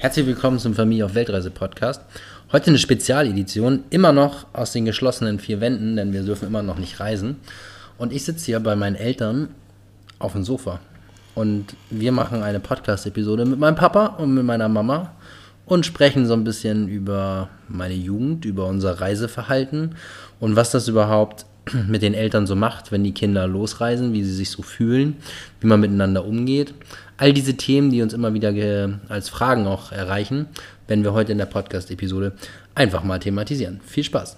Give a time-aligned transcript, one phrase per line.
[0.00, 2.00] Herzlich willkommen zum Familie auf Weltreise Podcast.
[2.52, 6.78] Heute eine Spezialedition, immer noch aus den geschlossenen vier Wänden, denn wir dürfen immer noch
[6.78, 7.36] nicht reisen.
[7.98, 9.50] Und ich sitze hier bei meinen Eltern
[10.18, 10.80] auf dem Sofa.
[11.34, 15.12] Und wir machen eine Podcast-Episode mit meinem Papa und mit meiner Mama
[15.66, 19.96] und sprechen so ein bisschen über meine Jugend, über unser Reiseverhalten
[20.40, 21.44] und was das überhaupt
[21.88, 25.16] mit den Eltern so macht, wenn die Kinder losreisen, wie sie sich so fühlen,
[25.60, 26.74] wie man miteinander umgeht.
[27.16, 28.52] All diese Themen, die uns immer wieder
[29.08, 30.46] als Fragen auch erreichen,
[30.88, 32.32] werden wir heute in der Podcast-Episode
[32.74, 33.80] einfach mal thematisieren.
[33.84, 34.36] Viel Spaß!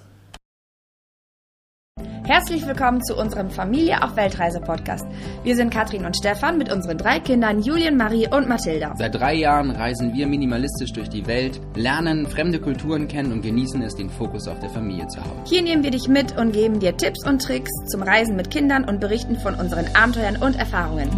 [2.24, 5.04] Herzlich willkommen zu unserem Familie auf Weltreise Podcast.
[5.42, 8.94] Wir sind Katrin und Stefan mit unseren drei Kindern Julien, Marie und Mathilda.
[8.96, 13.82] Seit drei Jahren reisen wir minimalistisch durch die Welt, lernen fremde Kulturen kennen und genießen
[13.82, 15.44] es, den Fokus auf der Familie zu haben.
[15.44, 18.84] Hier nehmen wir dich mit und geben dir Tipps und Tricks zum Reisen mit Kindern
[18.84, 21.10] und berichten von unseren Abenteuern und Erfahrungen.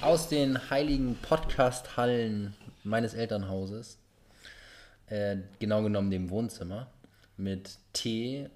[0.00, 3.98] Aus den heiligen Podcast-Hallen meines Elternhauses,
[5.12, 6.86] äh, genau genommen dem Wohnzimmer,
[7.36, 8.48] mit Tee,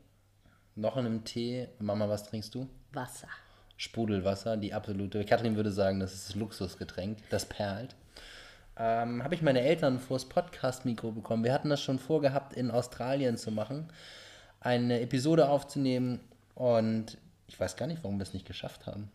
[0.74, 1.68] noch einem Tee.
[1.78, 2.66] Mama, was trinkst du?
[2.92, 3.28] Wasser.
[3.76, 5.24] Sprudelwasser, die absolute.
[5.26, 7.94] Katrin würde sagen, das ist das Luxusgetränk, das perlt.
[8.78, 11.44] Ähm, habe ich meine Eltern vors Podcast-Mikro bekommen.
[11.44, 13.88] Wir hatten das schon vorgehabt, in Australien zu machen,
[14.60, 16.20] eine Episode aufzunehmen
[16.54, 17.18] und
[17.48, 19.10] ich weiß gar nicht, warum wir es nicht geschafft haben.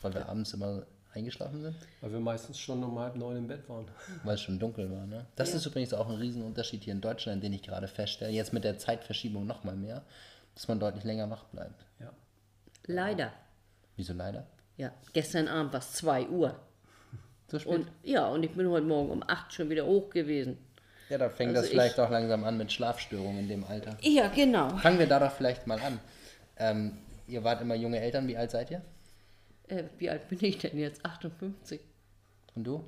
[0.00, 1.76] Weil wir abends immer eingeschlafen sind?
[2.00, 3.86] Weil wir meistens schon um halb neun im Bett waren.
[4.24, 5.26] Weil es schon dunkel war, ne?
[5.36, 5.56] Das ja.
[5.56, 8.32] ist übrigens auch ein Riesenunterschied hier in Deutschland, den ich gerade feststelle.
[8.32, 10.02] Jetzt mit der Zeitverschiebung nochmal mehr,
[10.54, 11.84] dass man deutlich länger wach bleibt.
[12.00, 12.12] Ja.
[12.86, 13.32] Leider.
[13.96, 14.46] Wieso leider?
[14.76, 16.54] Ja, gestern Abend war es 2 Uhr.
[17.48, 17.72] So spät?
[17.72, 20.58] Und, ja, und ich bin heute Morgen um 8 schon wieder hoch gewesen.
[21.08, 23.96] Ja, da fängt also das vielleicht auch langsam an mit Schlafstörungen in dem Alter.
[24.02, 24.68] Ja, genau.
[24.76, 25.98] Fangen wir da doch vielleicht mal an.
[26.58, 28.82] Ähm, ihr wart immer junge Eltern, wie alt seid ihr?
[29.68, 31.04] Äh, wie alt bin ich denn jetzt?
[31.04, 31.80] 58.
[32.54, 32.84] Und du?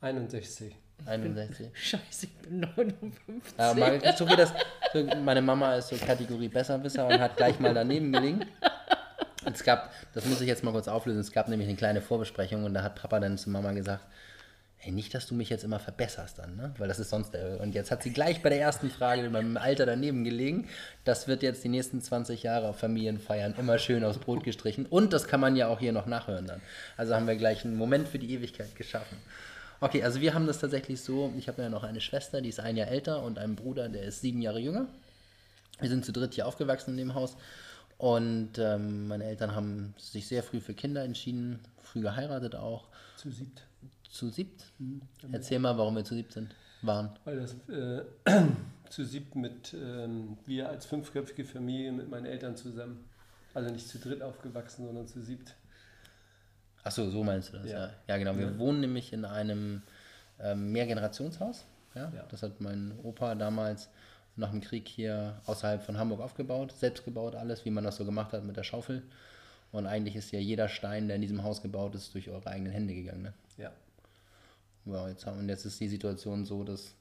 [0.00, 0.74] 61.
[1.06, 1.70] 61.
[1.72, 3.58] Scheiße, ich bin 59.
[3.58, 4.52] Aber mal, so das,
[4.92, 8.44] so, meine Mama ist so Kategorie Besserwisser und hat gleich mal daneben gelegen.
[9.44, 12.64] Es gab, das muss ich jetzt mal kurz auflösen, es gab nämlich eine kleine Vorbesprechung
[12.64, 14.06] und da hat Papa dann zu Mama gesagt,
[14.84, 16.74] Hey, nicht, dass du mich jetzt immer verbesserst dann, ne?
[16.76, 17.36] Weil das ist sonst.
[17.36, 20.66] Äh, und jetzt hat sie gleich bei der ersten Frage beim Alter daneben gelegen.
[21.04, 24.86] Das wird jetzt die nächsten 20 Jahre auf Familienfeiern immer schön aufs Brot gestrichen.
[24.86, 26.60] Und das kann man ja auch hier noch nachhören dann.
[26.96, 29.18] Also haben wir gleich einen Moment für die Ewigkeit geschaffen.
[29.78, 31.32] Okay, also wir haben das tatsächlich so.
[31.38, 34.02] Ich habe ja noch eine Schwester, die ist ein Jahr älter und einen Bruder, der
[34.02, 34.88] ist sieben Jahre jünger.
[35.78, 37.36] Wir sind zu dritt hier aufgewachsen in dem Haus.
[37.98, 42.88] Und ähm, meine Eltern haben sich sehr früh für Kinder entschieden, früh geheiratet auch.
[43.16, 43.62] Zu siebt
[44.12, 44.64] zu siebt?
[44.78, 45.02] Mhm.
[45.32, 47.10] Erzähl mal, warum wir zu siebt sind, waren.
[47.24, 48.04] Weil das äh,
[48.90, 53.04] zu siebt mit, ähm, wir als fünfköpfige Familie mit meinen Eltern zusammen.
[53.54, 55.56] Also nicht zu dritt aufgewachsen, sondern zu siebt.
[56.84, 57.86] Achso, so meinst du das, ja.
[57.86, 58.36] Ja, ja genau.
[58.36, 58.58] Wir ja.
[58.58, 59.82] wohnen nämlich in einem
[60.40, 61.64] ähm, Mehrgenerationshaus.
[61.94, 62.12] Ja?
[62.14, 62.24] ja?
[62.30, 63.88] Das hat mein Opa damals
[64.36, 68.04] nach dem Krieg hier außerhalb von Hamburg aufgebaut, selbst gebaut alles, wie man das so
[68.04, 69.02] gemacht hat mit der Schaufel.
[69.70, 72.72] Und eigentlich ist ja jeder Stein, der in diesem Haus gebaut ist, durch eure eigenen
[72.72, 73.22] Hände gegangen.
[73.22, 73.34] Ne?
[73.58, 73.72] Ja.
[74.84, 76.94] Ja, jetzt haben, und jetzt ist die Situation so, dass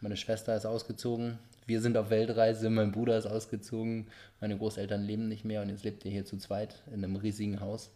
[0.00, 4.08] meine Schwester ist ausgezogen, wir sind auf Weltreise, mein Bruder ist ausgezogen,
[4.40, 7.60] meine Großeltern leben nicht mehr und jetzt lebt ihr hier zu zweit in einem riesigen
[7.60, 7.90] Haus.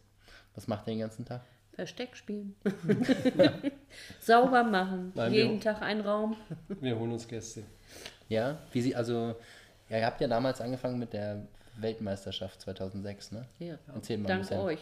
[0.54, 1.42] Was macht ihr den ganzen Tag?
[1.74, 2.54] Versteck spielen.
[4.20, 5.12] Sauber machen.
[5.14, 6.36] Nein, Jeden wir, Tag ein Raum.
[6.80, 7.64] Wir holen uns Gäste.
[8.28, 9.36] Ja, wie sie, also,
[9.90, 11.46] ja, ihr habt ja damals angefangen mit der
[11.76, 13.46] Weltmeisterschaft 2006, ne?
[13.58, 13.78] Ja.
[13.94, 14.60] Erzähl mal Dank ein bisschen.
[14.60, 14.80] euch.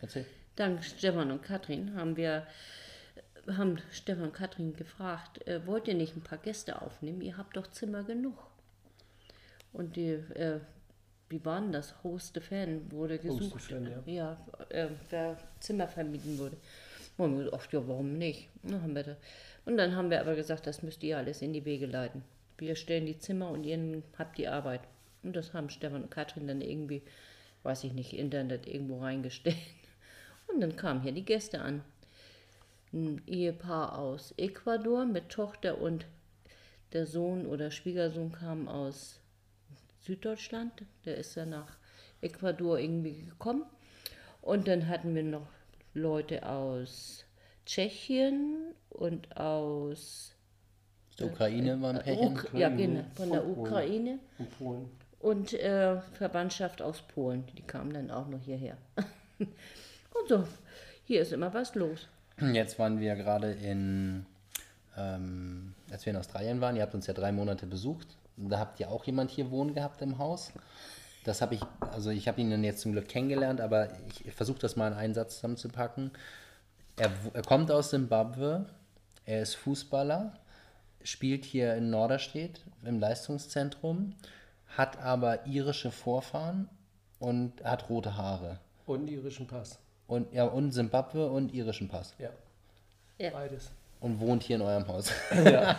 [0.00, 0.24] Erzähl
[0.56, 2.46] dank Stefan und Katrin haben wir
[3.56, 7.20] haben Stefan und Katrin gefragt, äh, wollt ihr nicht ein paar Gäste aufnehmen?
[7.20, 8.38] Ihr habt doch Zimmer genug.
[9.72, 10.60] Und die, äh,
[11.28, 12.02] wie war denn das?
[12.02, 13.60] Hoste Fan wurde gesucht.
[13.60, 14.36] Fan, ja, ja
[14.70, 16.56] äh, wer Zimmer vermieten würde.
[17.16, 18.48] Und wir gesagt, ja, warum nicht?
[18.62, 22.22] Und dann haben wir aber gesagt, das müsst ihr alles in die Wege leiten.
[22.58, 24.80] Wir stellen die Zimmer und ihr habt die Arbeit.
[25.22, 27.02] Und das haben Stefan und Katrin dann irgendwie,
[27.62, 29.56] weiß ich nicht, Internet irgendwo reingestellt.
[30.46, 31.82] Und dann kamen hier die Gäste an.
[32.92, 36.06] Ein Ehepaar aus Ecuador mit Tochter und
[36.92, 39.20] der Sohn oder Schwiegersohn kam aus
[40.00, 40.72] Süddeutschland.
[41.04, 41.76] Der ist ja nach
[42.20, 43.64] Ecuador irgendwie gekommen.
[44.40, 45.48] Und dann hatten wir noch
[45.94, 47.24] Leute aus
[47.66, 50.34] Tschechien und aus
[51.18, 52.32] der Ukraine waren Pärchen?
[52.32, 54.18] Uk ja, genau, von der Ukraine.
[55.20, 58.76] Und äh, Verwandtschaft aus Polen, die kamen dann auch noch hierher.
[60.20, 60.44] Und so,
[61.04, 62.08] hier ist immer was los.
[62.40, 64.26] Jetzt waren wir gerade in,
[64.96, 68.08] ähm, als wir in Australien waren, ihr habt uns ja drei Monate besucht.
[68.36, 70.52] Da habt ihr auch jemand hier wohnen gehabt im Haus.
[71.24, 73.88] Das habe ich, also ich habe ihn dann jetzt zum Glück kennengelernt, aber
[74.24, 76.10] ich versuche das mal in einen Satz zusammenzupacken.
[76.96, 78.66] Er, er kommt aus Simbabwe,
[79.24, 80.34] er ist Fußballer,
[81.02, 84.14] spielt hier in Norderstedt im Leistungszentrum,
[84.76, 86.68] hat aber irische Vorfahren
[87.20, 88.58] und hat rote Haare.
[88.86, 89.78] Und irischen Pass.
[90.06, 92.14] Und, ja, und Simbabwe und irischen Pass.
[92.18, 92.30] Ja.
[93.18, 93.30] Ja.
[93.30, 93.70] Beides.
[94.00, 95.10] Und wohnt hier in eurem Haus.
[95.44, 95.76] Ja.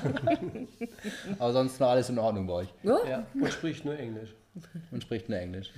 [1.40, 2.70] aber sonst noch alles in Ordnung bei euch.
[2.84, 2.98] Ja?
[3.08, 3.28] ja.
[3.34, 4.34] Und spricht nur Englisch.
[4.92, 5.72] Und spricht nur Englisch.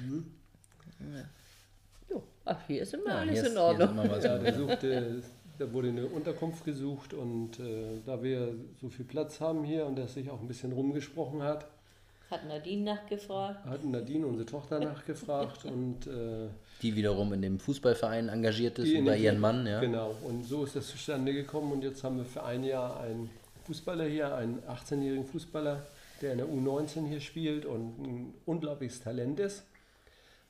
[2.09, 2.23] Jo.
[2.45, 3.97] Ach, hier ist immer Ja, alles ist- in Ordnung.
[4.21, 5.21] Ja, der suchte,
[5.59, 9.97] da wurde eine Unterkunft gesucht und äh, da wir so viel Platz haben hier und
[9.99, 11.65] er sich auch ein bisschen rumgesprochen hat,
[12.29, 13.65] Hat Nadine nachgefragt.
[13.65, 16.47] hat Nadine, unsere Tochter, nachgefragt und äh,
[16.81, 19.79] Die wiederum in dem Fußballverein engagiert ist Die in über dem- ihren Mann, ja.
[19.79, 23.29] Genau, und so ist das zustande gekommen und jetzt haben wir für ein Jahr einen
[23.65, 25.85] Fußballer hier, einen 18-jährigen Fußballer,
[26.21, 29.63] der in der U19 hier spielt und ein unglaubliches Talent ist,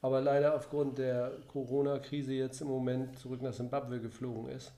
[0.01, 4.71] aber leider aufgrund der Corona-Krise jetzt im Moment zurück nach Simbabwe geflogen ist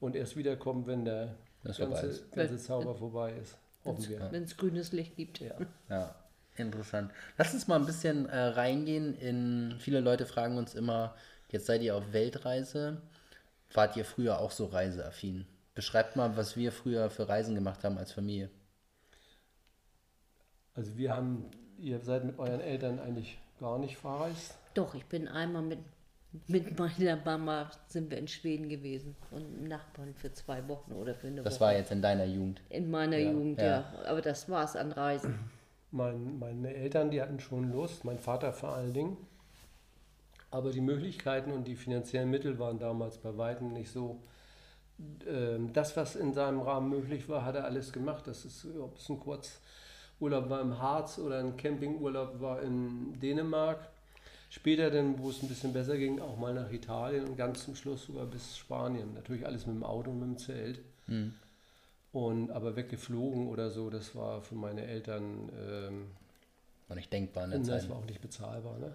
[0.00, 1.34] und erst wiederkommt, wenn der
[1.64, 3.56] Das ganze, ganze Zauber vorbei ist.
[3.84, 4.28] Hoffen wir.
[4.30, 5.40] Wenn es grünes Licht gibt.
[5.40, 5.54] Ja.
[5.90, 6.14] Ja,
[6.56, 7.10] interessant.
[7.38, 11.14] Lass uns mal ein bisschen äh, reingehen in, viele Leute fragen uns immer,
[11.50, 13.00] jetzt seid ihr auf Weltreise,
[13.72, 15.46] wart ihr früher auch so reiseaffin?
[15.74, 18.50] Beschreibt mal, was wir früher für Reisen gemacht haben als Familie.
[20.74, 24.56] Also wir haben, ihr seid mit euren Eltern eigentlich gar nicht verreist.
[24.74, 25.78] Doch, ich bin einmal mit,
[26.48, 31.14] mit meiner Mama sind wir in Schweden gewesen und einem Nachbarn für zwei Wochen oder
[31.14, 31.60] für eine Das Woche.
[31.60, 32.60] war jetzt in deiner Jugend.
[32.70, 33.30] in meiner Ja.
[33.30, 33.66] Jugend, Ja.
[33.66, 33.84] ja.
[34.06, 35.38] Aber das war es an Reisen.
[35.92, 39.16] Mein, meine Eltern, die hatten schon Lust, mein Vater vor allen Dingen.
[40.50, 44.20] Aber die Möglichkeiten und die finanziellen Mittel waren damals bei Weitem nicht so.
[45.26, 48.26] Ähm, Das, was in seinem Rahmen möglich war, hat er alles gemacht.
[48.26, 53.88] Das ist, ob es ein Kurzurlaub war im Harz oder ein Campingurlaub war in Dänemark.
[54.50, 57.74] Später dann, wo es ein bisschen besser ging, auch mal nach Italien und ganz zum
[57.74, 59.14] Schluss sogar bis Spanien.
[59.14, 60.80] Natürlich alles mit dem Auto und mit dem Zelt.
[62.12, 66.06] Und aber weggeflogen oder so, das war für meine Eltern ähm,
[66.88, 67.78] War nicht denkbar in der und Zeit.
[67.82, 68.92] das war auch nicht bezahlbar, ne?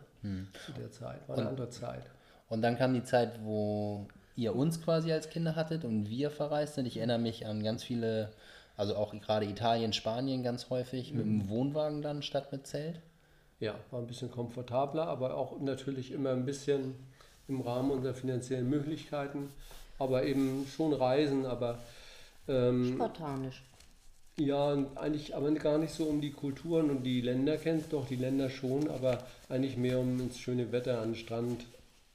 [0.66, 1.28] Zu der Zeit.
[1.28, 2.04] War eine Und- andere Zeit.
[2.50, 4.06] Und dann kam die Zeit, wo
[4.36, 6.86] ihr uns quasi als Kinder hattet und wir verreist sind.
[6.86, 8.31] Ich erinnere mich an ganz viele,
[8.78, 11.40] also auch gerade Italien, Spanien ganz häufig, mit Mhm.
[11.40, 13.02] dem Wohnwagen dann statt mit Zelt.
[13.60, 16.94] Ja, war ein bisschen komfortabler, aber auch natürlich immer ein bisschen
[17.48, 19.50] im Rahmen unserer finanziellen Möglichkeiten.
[19.98, 21.80] Aber eben schon Reisen, aber
[22.47, 23.63] ähm, Spartanisch.
[24.39, 28.15] ja, eigentlich aber gar nicht so um die Kulturen und die Länder kennt, doch die
[28.15, 31.65] Länder schon, aber eigentlich mehr um ins schöne Wetter an den Strand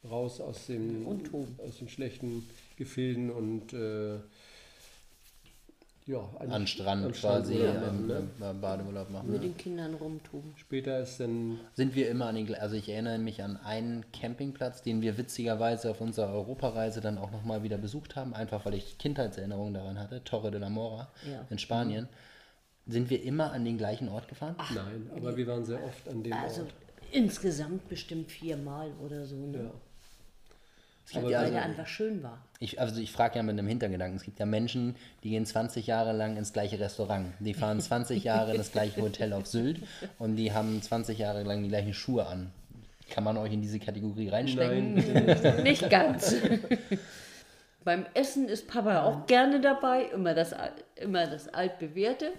[0.08, 4.18] raus aus dem aus den schlechten Gefilden und äh,
[6.06, 8.22] ja, An Strand am quasi Urlaub machen, ne?
[8.42, 9.30] ähm, Badeurlaub machen.
[9.30, 9.48] Mit Ja.
[9.48, 10.52] den Kindern rumtuben.
[10.56, 14.82] Später ist dann Sind wir immer an den, also ich erinnere mich an einen Campingplatz,
[14.82, 18.98] den wir witzigerweise auf unserer Europareise dann auch nochmal wieder besucht haben, einfach weil ich
[18.98, 21.46] Kindheitserinnerungen daran hatte, Torre de la Mora Ja.
[21.50, 22.08] in Spanien.
[22.86, 24.56] Sind wir immer an den gleichen Ort gefahren?
[24.74, 26.72] Nein, aber wir waren sehr oft an dem Also Ort.
[27.12, 29.36] insgesamt bestimmt viermal oder so.
[29.36, 29.58] Ne?
[29.58, 29.70] Ja.
[31.04, 32.38] Es gibt Aber ja, Weil also, der einfach schön war.
[32.60, 34.16] ich, also ich frage ja mit einem Hintergedanken.
[34.16, 34.94] Es gibt ja Menschen,
[35.24, 37.32] die gehen 20 Jahre lang ins gleiche Restaurant.
[37.40, 39.82] Die fahren 20 Jahre in das gleiche Hotel auf Sylt
[40.18, 42.52] und die haben 20 Jahre lang die gleichen Schuhe an.
[43.10, 44.94] Kann man euch in diese Kategorie reinstecken?
[44.94, 45.62] Nein, nicht.
[45.64, 46.34] Nicht ganz.
[47.84, 50.54] Beim Essen ist Papa auch gerne dabei, immer das,
[50.96, 52.32] immer das altbewährte.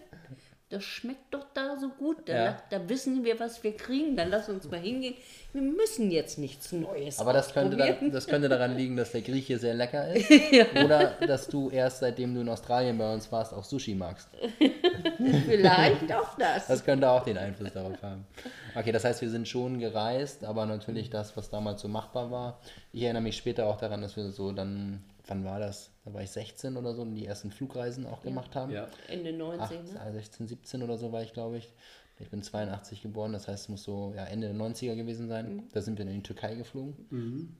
[0.74, 2.28] Das schmeckt doch da so gut.
[2.28, 2.64] Da, Ja.
[2.72, 4.18] da wissen wir, was wir kriegen.
[4.18, 5.14] Dann lass uns mal hingehen.
[5.52, 9.22] Wir müssen jetzt nichts Neues Aber das könnte, da, das könnte daran liegen, dass der
[9.22, 10.32] Grieche sehr lecker ist.
[10.84, 14.28] Oder dass du erst seitdem du in Australien bei uns warst auch Sushi magst.
[15.46, 16.66] Vielleicht auch das.
[16.66, 18.26] Das könnte auch den Einfluss darauf haben.
[18.74, 22.60] Okay, das heißt, wir sind schon gereist, aber natürlich das, was damals so machbar war.
[22.92, 25.92] Ich erinnere mich später auch daran, dass wir so dann, wann war das?
[26.06, 28.72] Da war ich 16 oder so, und die ersten Flugreisen auch gemacht haben.
[28.72, 28.90] Ja.
[29.08, 30.14] Ende 19, 8, ne?
[30.14, 31.72] 16, 17 oder so war ich, glaube ich.
[32.20, 35.64] Ich bin 82 geboren, das heißt, es muss so ja, Ende der 90er gewesen sein.
[35.74, 37.58] Da sind wir in die Türkei geflogen.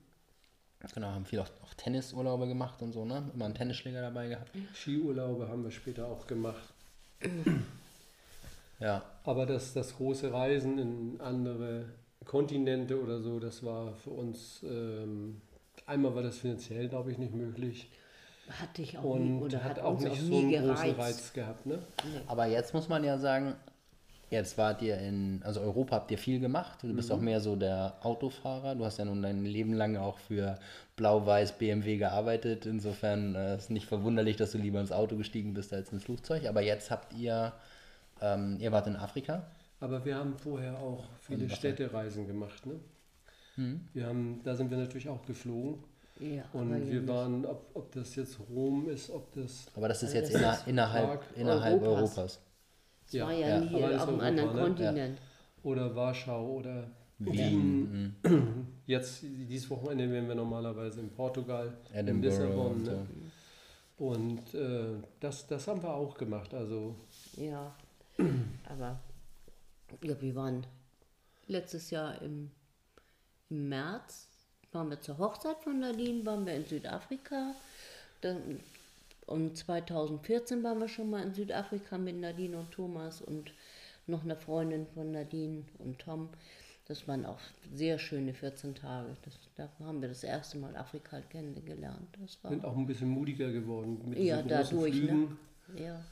[0.94, 3.30] Genau, haben viel auch, auch Tennisurlaube gemacht und so, ne?
[3.34, 4.50] Immer einen Tennisschläger dabei gehabt.
[4.74, 6.72] Skiurlaube haben wir später auch gemacht.
[8.80, 11.86] Ja, Aber das, das große Reisen in andere
[12.24, 15.40] Kontinente oder so, das war für uns, ähm,
[15.86, 17.90] einmal war das finanziell, glaube ich, nicht möglich
[18.48, 20.84] Hatte ich auch nie, und oder hat, hat, auch nicht auch so nie einen großen
[20.84, 20.98] gereizt.
[20.98, 21.66] Reiz gehabt.
[21.66, 21.78] Ne?
[22.26, 23.54] aber jetzt muss man ja sagen,
[24.30, 26.80] jetzt wart ihr in, also Europa habt ihr viel gemacht.
[26.82, 28.74] Du bist auch mehr so der Autofahrer.
[28.74, 30.58] Du hast ja nun dein Leben lang auch für
[30.96, 32.66] Blau-Weiß BMW gearbeitet.
[32.66, 36.46] Insofern äh, ist nicht verwunderlich, dass du lieber ins Auto gestiegen bist als ins Flugzeug.
[36.46, 37.52] Aber jetzt habt ihr,
[38.20, 39.46] ähm, ihr wart in Afrika.
[39.80, 42.66] Aber wir haben vorher auch viele Städtereisen gemacht.
[42.66, 42.80] Ne?
[43.92, 45.84] Wir haben, da sind wir natürlich auch geflogen.
[46.20, 49.66] Ja, Und wir ja waren, ob, ob das jetzt Rom ist, ob das.
[49.74, 52.18] Aber das ist Also jetzt das inner, ist innerhalb, innerhalb Europas.
[52.18, 52.40] Europas.
[53.06, 54.62] Es Ja, war ja, ja, nie auf einem Europa, anderen ne?
[54.62, 55.18] Kontinent.
[55.64, 58.16] Oder Warschau oder Wien,
[58.86, 62.72] Jetzt, dieses Wochenende wären wir normalerweise in Portugal, in Lissabon.
[62.76, 63.06] und Ne?
[63.98, 64.04] so.
[64.04, 66.52] Und äh, das, das haben wir auch gemacht.
[66.52, 66.96] Also
[67.36, 67.74] Ja,
[68.68, 69.00] aber
[70.02, 70.66] ja, wir waren
[71.46, 72.50] letztes Jahr im,
[73.48, 74.28] im März,
[74.74, 77.54] waren wir zur Hochzeit von Nadine, waren wir in Südafrika.
[78.20, 78.60] Dann,
[79.26, 83.52] und 2014 waren wir schon mal in Südafrika mit Nadine und Thomas und
[84.06, 86.28] noch eine Freundin von Nadine und Tom.
[86.86, 87.38] Das waren auch
[87.74, 89.16] sehr schöne 14 Tage.
[89.24, 92.08] Das, da haben wir das erste Mal Afrika kennengelernt.
[92.20, 95.28] Das war sind auch ein bisschen mutiger geworden mit ja, dadurch, ne?
[95.76, 96.04] Ja.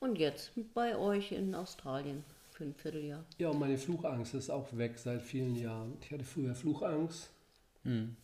[0.00, 3.22] Und jetzt bei euch in Australien für ein Vierteljahr.
[3.36, 5.92] Ja, und meine Fluchangst ist auch weg seit vielen Jahren.
[6.00, 7.28] Ich hatte früher Fluchangst
[7.86, 8.16] Hm.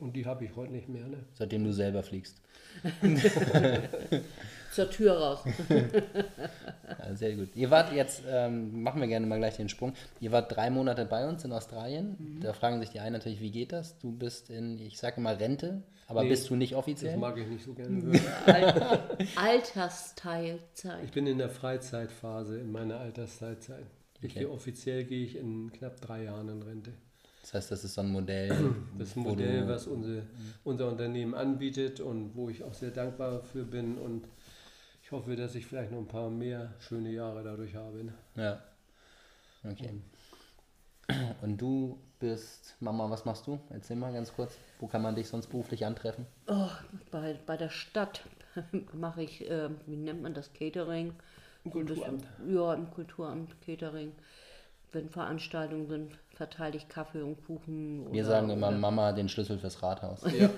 [0.00, 1.06] und die habe ich heute nicht mehr.
[1.08, 1.24] Ne?
[1.34, 2.40] Seitdem du selber fliegst.
[4.72, 5.44] Zur Tür raus.
[7.00, 7.50] Ja, sehr gut.
[7.54, 9.92] Ihr wart jetzt, ähm, machen wir gerne mal gleich den Sprung.
[10.20, 12.16] Ihr wart drei Monate bei uns in Australien.
[12.18, 12.40] Mhm.
[12.40, 13.98] Da fragen sich die einen natürlich, wie geht das?
[13.98, 17.16] Du bist in, ich sage mal Rente, aber Nee, bist du nicht Das offiziell?
[17.18, 17.90] mag ich nicht so gerne.
[17.90, 18.20] Mhm.
[19.36, 21.04] Altersteilzeit.
[21.04, 23.86] Ich bin in der Freizeitphase in meiner Altersteilzeit.
[24.20, 24.38] Ich Okay.
[24.40, 26.92] gehe offiziell gehe ich in knapp drei Jahren in Rente.
[27.48, 28.74] Das heißt, das ist so ein Modell.
[28.98, 30.20] Das Modell, was unser,
[30.64, 33.96] unser Unternehmen anbietet und wo ich auch sehr dankbar für bin.
[33.96, 34.28] Und
[35.02, 38.04] ich hoffe, dass ich vielleicht noch ein paar mehr schöne Jahre dadurch habe.
[38.04, 38.12] Ne?
[38.36, 38.62] Ja.
[39.64, 39.94] Okay.
[41.40, 43.58] Und du bist, Mama, was machst du?
[43.70, 44.52] Erzähl mal ganz kurz.
[44.78, 46.26] Wo kann man dich sonst beruflich antreffen?
[46.48, 46.68] Oh,
[47.10, 48.24] bei, bei der Stadt
[48.92, 51.14] mache ich, äh, wie nennt man das, Catering.
[51.64, 52.26] Im Kulturamt.
[52.46, 54.12] Ja, im Kulturamt Catering.
[54.90, 58.06] Wenn Veranstaltungen sind, verteile ich Kaffee und Kuchen.
[58.10, 60.22] Wir oder- sagen immer oder- Mama den Schlüssel fürs Rathaus.
[60.22, 60.48] Ja.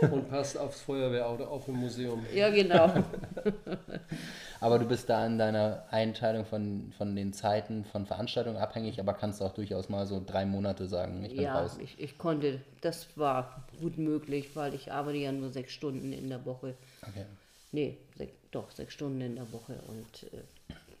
[0.10, 2.24] und passt aufs Feuerwehrauto auf im Museum.
[2.32, 2.92] Ja, genau.
[4.60, 9.14] Aber du bist da in deiner Einteilung von, von den Zeiten von Veranstaltungen abhängig, aber
[9.14, 11.78] kannst auch durchaus mal so drei Monate sagen, ich bin ja, raus.
[11.80, 16.28] ich, ich konnte, das war gut möglich, weil ich arbeite ja nur sechs Stunden in
[16.28, 16.74] der Woche.
[17.02, 17.24] Okay.
[17.70, 20.42] Nee, sech, doch, sechs Stunden in der Woche und äh,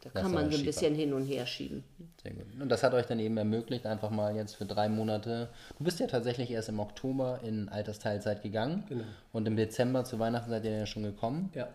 [0.02, 1.84] da Das kann man so ein bisschen hin und her schieben.
[2.22, 2.46] Sehr gut.
[2.60, 5.48] Und das hat euch dann eben ermöglicht, einfach mal jetzt für drei Monate.
[5.78, 8.84] Du bist ja tatsächlich erst im Oktober in Altersteilzeit gegangen.
[8.88, 9.04] Genau.
[9.32, 11.50] Und im Dezember zu Weihnachten seid ihr ja schon gekommen.
[11.54, 11.68] Ja.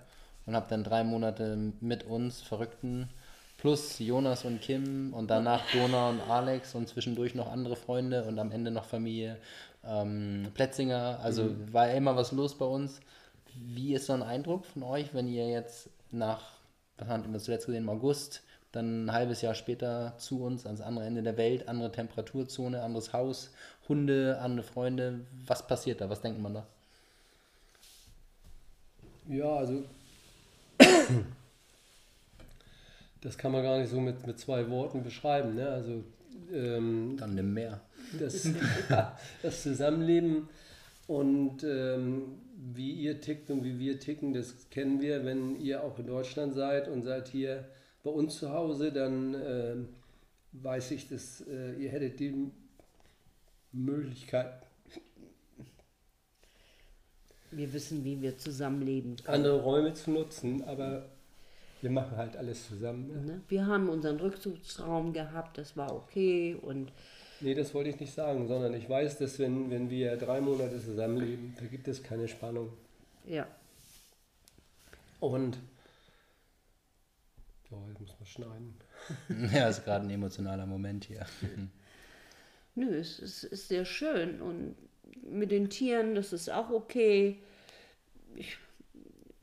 [0.45, 3.09] Und habt dann drei Monate mit uns Verrückten
[3.57, 8.37] plus Jonas und Kim und danach Dona und Alex und zwischendurch noch andere Freunde und
[8.37, 9.37] am Ende noch Familie
[9.85, 11.19] ähm, Plätzinger.
[11.23, 12.99] Also war immer was los bei uns.
[13.55, 16.41] Wie ist so ein Eindruck von euch, wenn ihr jetzt nach,
[16.97, 20.81] was haben wir zuletzt gesehen, im August, dann ein halbes Jahr später zu uns ans
[20.81, 23.51] andere Ende der Welt, andere Temperaturzone, anderes Haus,
[23.87, 25.21] Hunde, andere Freunde.
[25.45, 26.09] Was passiert da?
[26.09, 26.67] Was denkt man da?
[29.27, 29.83] Ja, also
[33.21, 35.55] das kann man gar nicht so mit, mit zwei Worten beschreiben.
[35.55, 35.67] Ne?
[35.69, 36.03] Also
[36.51, 37.79] ähm, Dann im Meer.
[38.19, 38.47] das,
[39.41, 40.49] das Zusammenleben
[41.07, 42.39] und ähm,
[42.73, 45.25] wie ihr tickt und wie wir ticken, das kennen wir.
[45.25, 47.65] Wenn ihr auch in Deutschland seid und seid hier
[48.03, 49.89] bei uns zu Hause, dann ähm,
[50.53, 52.51] weiß ich, dass äh, ihr hättet die
[53.71, 54.63] Möglichkeit,
[57.55, 59.35] Wir wissen, wie wir zusammenleben können.
[59.35, 61.05] andere Räume zu nutzen, aber
[61.81, 63.07] wir machen halt alles zusammen.
[63.07, 63.33] Ne?
[63.33, 63.41] Ne?
[63.47, 66.91] Wir haben unseren Rückzugsraum gehabt, das war okay und
[67.43, 70.79] Nee, das wollte ich nicht sagen, sondern ich weiß, dass wenn, wenn wir drei Monate
[70.81, 72.71] zusammenleben, da gibt es keine Spannung.
[73.27, 73.45] ja,
[75.19, 75.57] Und
[77.69, 78.73] oh, jetzt muss man schneiden.
[79.53, 81.25] Ja, ist gerade ein emotionaler Moment hier.
[82.75, 84.75] nö, es ist, ist sehr schön und
[85.29, 87.39] mit den Tieren, das ist auch okay.
[88.35, 88.57] Ich,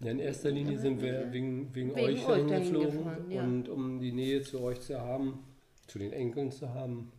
[0.01, 3.43] Ja, in erster Linie sind wir wegen, wegen, Wegen euch euch dahin geflogen ja.
[3.43, 5.45] und um die Nähe zu euch zu haben,
[5.87, 7.13] zu den Enkeln zu haben.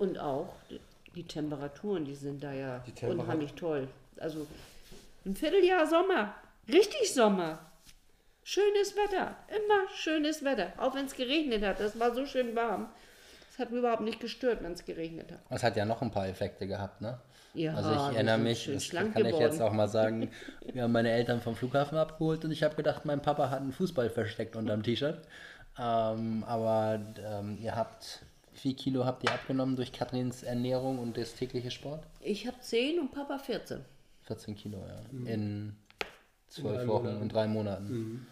[0.00, 0.48] Und auch
[1.14, 3.88] die- Temperaturen, die sind da ja unheimlich toll.
[4.18, 4.46] Also
[5.26, 6.34] ein Vierteljahr Sommer,
[6.68, 7.58] richtig Sommer.
[8.42, 10.72] Schönes Wetter, immer schönes Wetter.
[10.78, 12.88] Auch wenn es geregnet hat, das war so schön warm.
[13.52, 15.40] Es hat mich überhaupt nicht gestört, wenn es geregnet hat.
[15.50, 17.18] Es hat ja noch ein paar Effekte gehabt, ne?
[17.52, 19.62] Ja, also ich erinnere mich, das kann ich jetzt geworden.
[19.62, 20.30] auch mal sagen,
[20.72, 23.72] wir haben meine Eltern vom Flughafen abgeholt und ich habe gedacht, mein Papa hat einen
[23.72, 25.18] Fußball versteckt unterm T-Shirt.
[25.78, 28.20] Ähm, aber ähm, ihr habt,
[28.62, 32.02] wie viel Kilo habt ihr abgenommen durch Katrins Ernährung und das tägliche Sport?
[32.20, 33.80] Ich habe 10 und Papa 14.
[34.22, 35.32] 14 Kilo, ja.
[35.32, 35.74] In
[36.48, 37.22] zwölf Wochen Monaten.
[37.22, 38.26] und drei Monaten.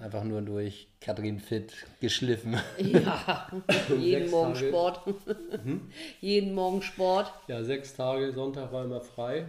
[0.00, 2.56] Einfach nur durch Katrin Fit geschliffen.
[2.78, 3.46] Ja,
[3.98, 4.68] jeden Morgen Tage.
[4.68, 5.00] Sport.
[6.20, 7.30] jeden Morgen Sport.
[7.48, 9.44] Ja, sechs Tage, Sonntag war immer frei.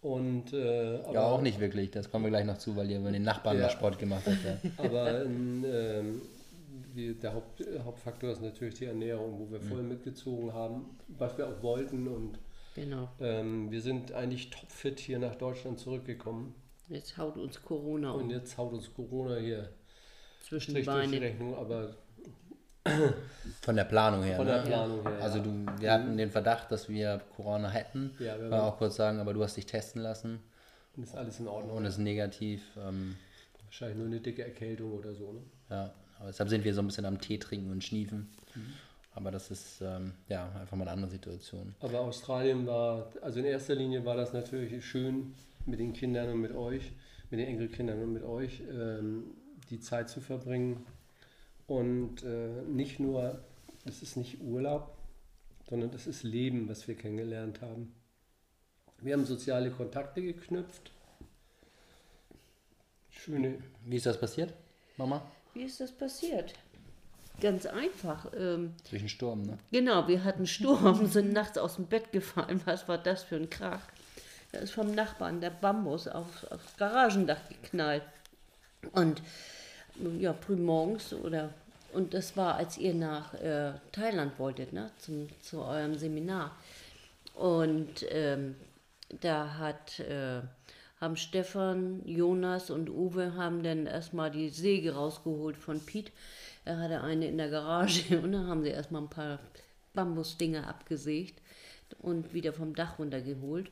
[0.00, 1.90] Und, äh, aber, Ja, auch nicht wirklich.
[1.90, 3.64] Das kommen wir gleich noch zu, weil ihr über den Nachbarn Ja.
[3.64, 4.44] noch Sport gemacht habt.
[4.44, 4.84] Ja.
[4.84, 6.20] Aber ähm,
[6.94, 11.48] die, der Haupt, Hauptfaktor ist natürlich die Ernährung, wo wir voll mitgezogen haben, was wir
[11.48, 12.06] auch wollten.
[12.08, 12.38] Und
[12.74, 13.08] Genau.
[13.20, 16.54] ähm, wir sind eigentlich topfit hier nach Deutschland zurückgekommen.
[16.88, 19.70] Jetzt haut uns Corona Und um jetzt haut uns Corona hier
[20.42, 21.24] zwischen die Strich durch die Beine.
[21.26, 21.94] Rechnung, aber
[23.62, 24.36] Von der Planung her.
[24.36, 24.66] von der ne?
[24.66, 25.22] Planung her.
[25.22, 25.44] Also ja.
[25.44, 28.10] du, wir hatten den Verdacht, dass wir Corona hätten.
[28.18, 30.40] Ja, wir auch kurz sagen, aber du hast dich testen lassen
[30.96, 31.76] Und ist alles in Ordnung.
[31.76, 32.62] und ist negativ.
[32.76, 33.16] Ähm,
[33.64, 35.32] Wahrscheinlich nur eine dicke Erkältung oder so.
[35.32, 35.40] Ne?
[35.70, 38.30] ja, aber deshalb sind wir so ein bisschen am Tee trinken und schniefen.
[39.12, 41.74] Aber das ist ähm, ja einfach mal eine andere Situation.
[41.80, 45.34] Aber Australien war, also in erster Linie war das natürlich schön
[45.66, 46.92] mit den Kindern und mit euch,
[47.30, 49.34] mit den Enkelkindern und mit euch, ähm,
[49.68, 50.86] die Zeit zu verbringen.
[51.66, 53.44] Und äh, nicht nur,
[53.84, 54.96] es ist nicht Urlaub,
[55.68, 57.94] sondern das ist Leben, was wir kennengelernt haben.
[59.02, 60.90] Wir haben soziale Kontakte geknüpft.
[63.10, 64.54] Schöne, Wie ist das passiert,
[64.96, 65.30] Mama?
[65.54, 66.54] Wie ist das passiert?
[67.40, 68.26] Ganz einfach.
[68.36, 69.58] Ähm, Durch den Sturm, ne?
[69.72, 72.60] Genau, wir hatten Sturm, sind nachts aus dem Bett gefallen.
[72.64, 73.82] Was war das für ein Krach?
[74.52, 78.04] Da ist vom Nachbarn der Bambus auf, aufs Garagendach geknallt.
[78.92, 79.22] Und
[80.18, 81.50] ja, früh morgens oder.
[81.92, 84.90] Und das war, als ihr nach äh, Thailand wolltet, ne?
[84.98, 86.56] Zum, zu eurem Seminar.
[87.34, 88.56] Und ähm,
[89.20, 90.40] da hat, äh,
[91.00, 96.12] haben Stefan, Jonas und Uwe haben dann erstmal die Säge rausgeholt von Piet.
[96.64, 99.38] Er hatte eine in der Garage und dann haben sie erstmal ein paar
[99.92, 101.40] Bambusdinger abgesägt
[102.00, 103.70] und wieder vom Dach runtergeholt.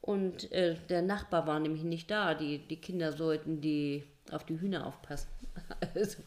[0.00, 2.34] Und äh, der Nachbar war nämlich nicht da.
[2.34, 5.28] Die, die Kinder sollten die auf die Hühner aufpassen.
[5.94, 6.22] Also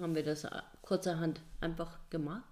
[0.00, 0.46] haben wir das
[0.82, 2.44] kurzerhand einfach gemacht.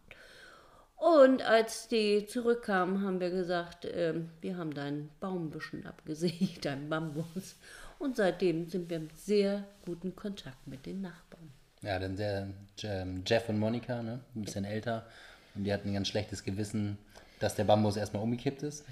[1.00, 6.64] Und als die zurückkamen, haben wir gesagt, ähm, wir haben deinen Baum ein bisschen abgesägt,
[6.66, 7.56] deinen Bambus.
[7.98, 11.50] Und seitdem sind wir im sehr guten Kontakt mit den Nachbarn.
[11.82, 12.48] Ja, dann der
[12.82, 14.20] ähm, Jeff und Monika, ne?
[14.36, 15.06] ein bisschen älter.
[15.54, 16.98] Und die hatten ein ganz schlechtes Gewissen,
[17.40, 18.84] dass der Bambus erstmal umgekippt ist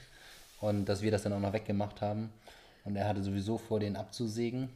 [0.61, 2.31] und dass wir das dann auch noch weggemacht haben.
[2.85, 4.71] Und er hatte sowieso vor, den abzusägen.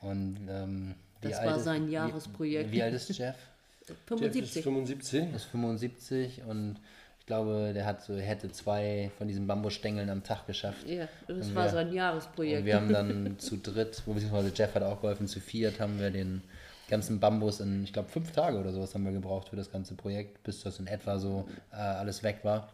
[0.00, 2.72] Und ähm, wie Das alt war sein wie- Jeresprojekt.
[2.72, 3.36] Wie, alt ist Jeff?
[3.88, 4.62] Jeff ist 75.
[4.62, 5.20] 75.
[5.30, 6.76] Er ist 75 und
[7.20, 10.86] ich glaube, der hat so, hätte zwei von diesen Bambusstängeln am Tag geschafft.
[10.86, 12.64] Ja, das Und war wir- sein Und Jahresprojekt.
[12.66, 16.42] wir haben dann zu dritt, beziehungsweise Jeff hat auch geholfen, zu viert haben wir den
[16.88, 19.94] ganzen Bambus in, ich glaube, fünf Tage oder sowas haben wir gebraucht für das ganze
[19.94, 22.68] Projekt, bis das in etwa so äh, alles weg war.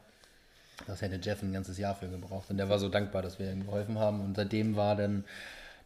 [0.89, 2.51] Das hätte Jeff ein ganzes Jahr für gebraucht.
[2.51, 4.21] Und der war so dankbar, dass wir ihm geholfen haben.
[4.21, 5.25] Und seitdem war dann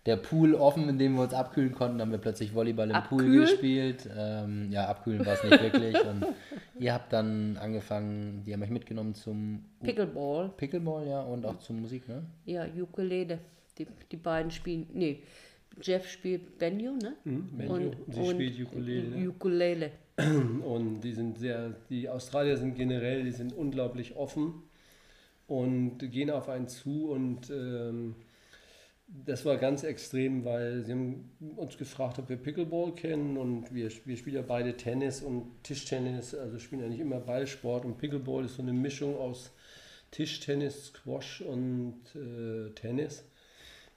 [0.06, 2.00] der Pool offen, in dem wir uns abkühlen konnten.
[2.00, 3.40] Haben wir plötzlich Volleyball im Pool Abkühlen?
[3.40, 4.08] gespielt.
[4.16, 5.96] Ähm, ja, abkühlen war es nicht wirklich.
[6.04, 6.26] Und
[6.78, 11.76] ihr habt dann angefangen, die haben euch mitgenommen zum Pickleball, Pickleball, ja, und auch zur
[11.76, 12.22] Musik, ne?
[12.44, 13.38] ja, Ukulele.
[13.78, 15.22] Die, die beiden spielen, nee,
[15.82, 17.14] Jeff spielt Banjo, ne?
[17.24, 17.90] Banjo.
[18.08, 19.08] Sie spielt Ukulele.
[19.08, 19.28] ne?
[19.28, 19.90] Ukulele.
[20.64, 24.62] Und die sind sehr, die Australier sind generell, die sind unglaublich offen
[25.48, 28.14] und gehen auf einen zu und ähm,
[29.06, 33.90] das war ganz extrem, weil sie haben uns gefragt, ob wir Pickleball kennen und wir,
[34.04, 38.56] wir spielen ja beide Tennis und Tischtennis, also spielen eigentlich immer Ballsport und Pickleball ist
[38.56, 39.52] so eine Mischung aus
[40.10, 43.24] Tischtennis, Squash und äh, Tennis.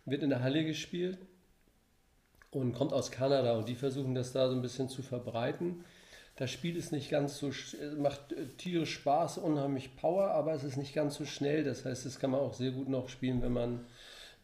[0.05, 1.17] Wird in der Halle gespielt
[2.51, 5.83] und kommt aus Kanada und die versuchen das da so ein bisschen zu verbreiten.
[6.35, 10.63] Das Spiel ist nicht ganz so, äh, macht äh, tierisch Spaß, unheimlich Power, aber es
[10.63, 11.63] ist nicht ganz so schnell.
[11.63, 13.85] Das heißt, das kann man auch sehr gut noch spielen, wenn man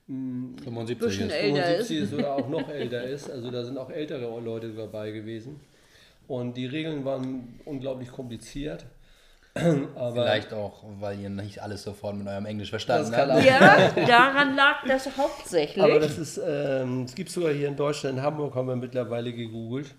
[0.07, 1.33] 75 Bisschen ist.
[1.33, 2.13] älter 75 ist.
[2.13, 3.29] oder auch noch älter ist.
[3.29, 5.59] Also da sind auch ältere Leute dabei gewesen.
[6.27, 8.85] Und die Regeln waren unglaublich kompliziert.
[9.95, 13.45] Aber Vielleicht auch, weil ihr nicht alles sofort mit eurem Englisch verstanden habt.
[13.45, 15.83] Ja, daran lag das hauptsächlich.
[15.83, 19.31] Aber das ist, ähm, es gibt sogar hier in Deutschland, in Hamburg haben wir mittlerweile
[19.31, 19.93] gegoogelt.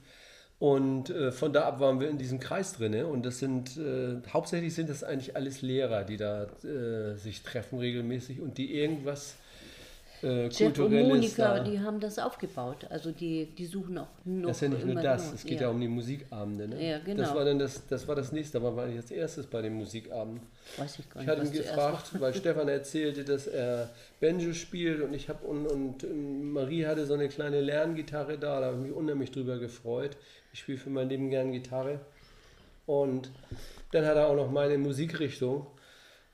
[0.58, 3.04] Und äh, von da ab waren wir in diesem Kreis drin.
[3.04, 7.78] Und das sind, äh, hauptsächlich sind das eigentlich alles Lehrer, die da äh, sich treffen
[7.78, 9.36] regelmäßig und die irgendwas
[10.24, 12.86] äh, Jeff und Monika, die haben das aufgebaut.
[12.90, 15.34] Also die, die suchen auch noch Das ist ja nicht nur das, noch.
[15.34, 15.68] es geht ja.
[15.68, 16.68] um die Musikabende.
[16.68, 16.90] Ne?
[16.90, 17.22] Ja, genau.
[17.22, 19.74] Das war dann das, das war das nächste, da waren wir als erstes bei den
[19.74, 20.42] Musikabenden.
[20.76, 24.52] Weiß ich gar Ich nicht, hatte was ihn gefragt, weil Stefan erzählte, dass er Banjo
[24.54, 28.66] spielt und ich habe und, und ähm, Marie hatte so eine kleine Lerngitarre da, da
[28.66, 30.16] habe ich mich unheimlich drüber gefreut.
[30.52, 32.00] Ich spiele für mein Leben gern Gitarre.
[32.86, 33.30] Und
[33.92, 35.66] dann hat er auch noch meine Musikrichtung.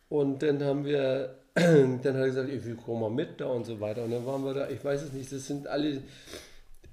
[0.08, 3.80] Und dann haben wir, dann hat er gesagt, ich will mal mit da und so
[3.80, 4.04] weiter.
[4.04, 6.02] Und dann waren wir da, ich weiß es nicht, das sind alle,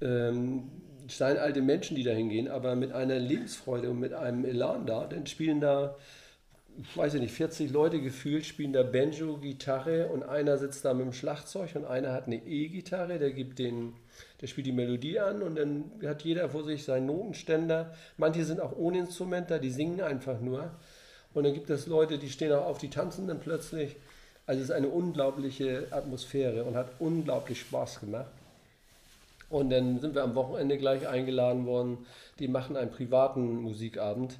[0.00, 0.64] ähm,
[1.08, 5.06] steinalte Menschen, die da hingehen, aber mit einer Lebensfreude und mit einem Elan da.
[5.06, 5.96] Dann spielen da,
[6.80, 11.06] ich weiß nicht, 40 Leute gefühlt, spielen da Banjo, Gitarre und einer sitzt da mit
[11.06, 13.94] dem Schlagzeug und einer hat eine E-Gitarre, der gibt den,
[14.40, 17.94] der spielt die Melodie an und dann hat jeder vor sich seinen Notenständer.
[18.16, 20.70] Manche sind auch ohne Instrument da, die singen einfach nur.
[21.34, 23.96] Und dann gibt es Leute, die stehen auch auf, die tanzen dann plötzlich.
[24.48, 28.30] Also es ist eine unglaubliche Atmosphäre und hat unglaublich Spaß gemacht.
[29.50, 32.06] Und dann sind wir am Wochenende gleich eingeladen worden.
[32.38, 34.38] Die machen einen privaten Musikabend.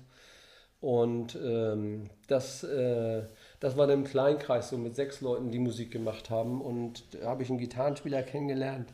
[0.81, 3.25] Und ähm, das, äh,
[3.61, 6.63] das war dann im Kleinkreis, so mit sechs Leuten, die Musik gemacht haben.
[6.63, 8.89] Und da habe ich einen Gitarrenspieler kennengelernt.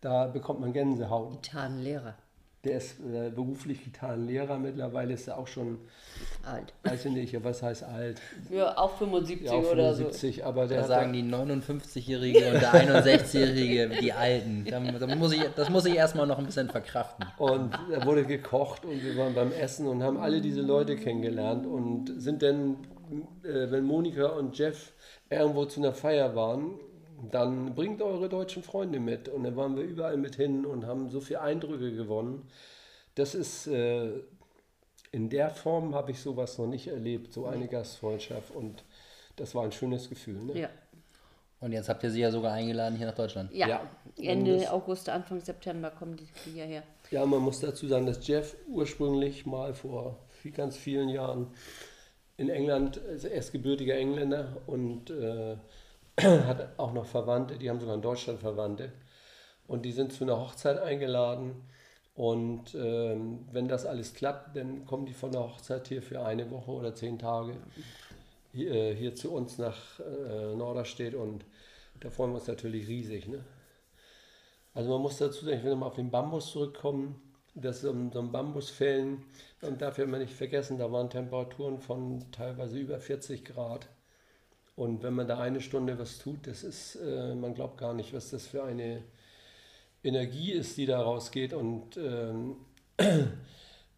[0.00, 1.42] Da bekommt man Gänsehaut.
[1.42, 2.14] Gitarrenlehrer.
[2.64, 4.56] Der ist äh, beruflich Gitarrenlehrer.
[4.56, 5.78] Mittlerweile ist er auch schon,
[6.44, 6.72] Alt.
[6.84, 8.20] weiß ich nicht, was heißt alt?
[8.50, 10.04] Ja, auch 75 Ja, auch oder so.
[10.04, 14.64] 75, aber der Da sagen die 59-Jährige und der 61-Jährige, die Alten.
[14.70, 17.26] Da, da muss ich, das muss ich erstmal noch ein bisschen verkraften.
[17.36, 21.66] Und da wurde gekocht und wir waren beim Essen und haben alle diese Leute kennengelernt
[21.66, 22.76] und sind dann,
[23.42, 24.92] äh, wenn Monika und Jeff
[25.28, 26.78] irgendwo zu einer Feier waren,
[27.30, 29.28] dann bringt eure deutschen Freunde mit.
[29.28, 32.48] Und dann waren wir überall mit hin und haben so viele Eindrücke gewonnen.
[33.14, 34.10] Das ist, äh,
[35.12, 38.50] in der Form habe ich sowas noch nicht erlebt, so eine Gastfreundschaft.
[38.54, 38.84] Und
[39.36, 40.42] das war ein schönes Gefühl.
[40.42, 40.60] Ne?
[40.60, 40.68] Ja.
[41.60, 43.52] Und jetzt habt ihr sie ja sogar eingeladen hier nach Deutschland.
[43.54, 43.68] Ja.
[43.68, 43.80] Ja.
[44.20, 46.82] Ende das- August, Anfang September kommen die hierher.
[47.10, 51.46] Ja, man muss dazu sagen, dass Jeff ursprünglich mal vor viel, ganz vielen Jahren
[52.36, 55.56] in England, also er ist gebürtiger Engländer und äh,
[56.20, 58.92] hat auch noch Verwandte, die haben sogar in Deutschland Verwandte.
[59.66, 61.68] Und die sind zu einer Hochzeit eingeladen.
[62.14, 66.50] Und ähm, wenn das alles klappt, dann kommen die von der Hochzeit hier für eine
[66.50, 67.56] Woche oder zehn Tage
[68.52, 71.14] hier, äh, hier zu uns nach äh, Norderstedt.
[71.14, 71.44] Und
[72.00, 73.28] da freuen wir uns natürlich riesig.
[73.28, 73.42] Ne?
[74.74, 77.20] Also man muss dazu sagen, ich will nochmal auf den Bambus zurückkommen.
[77.54, 79.24] Das ein, so ein Bambusfällen,
[79.60, 83.88] man darf ja immer nicht vergessen, da waren Temperaturen von teilweise über 40 Grad.
[84.74, 88.14] Und wenn man da eine Stunde was tut, das ist, äh, man glaubt gar nicht,
[88.14, 89.02] was das für eine
[90.02, 92.56] Energie ist, die da rausgeht und ähm,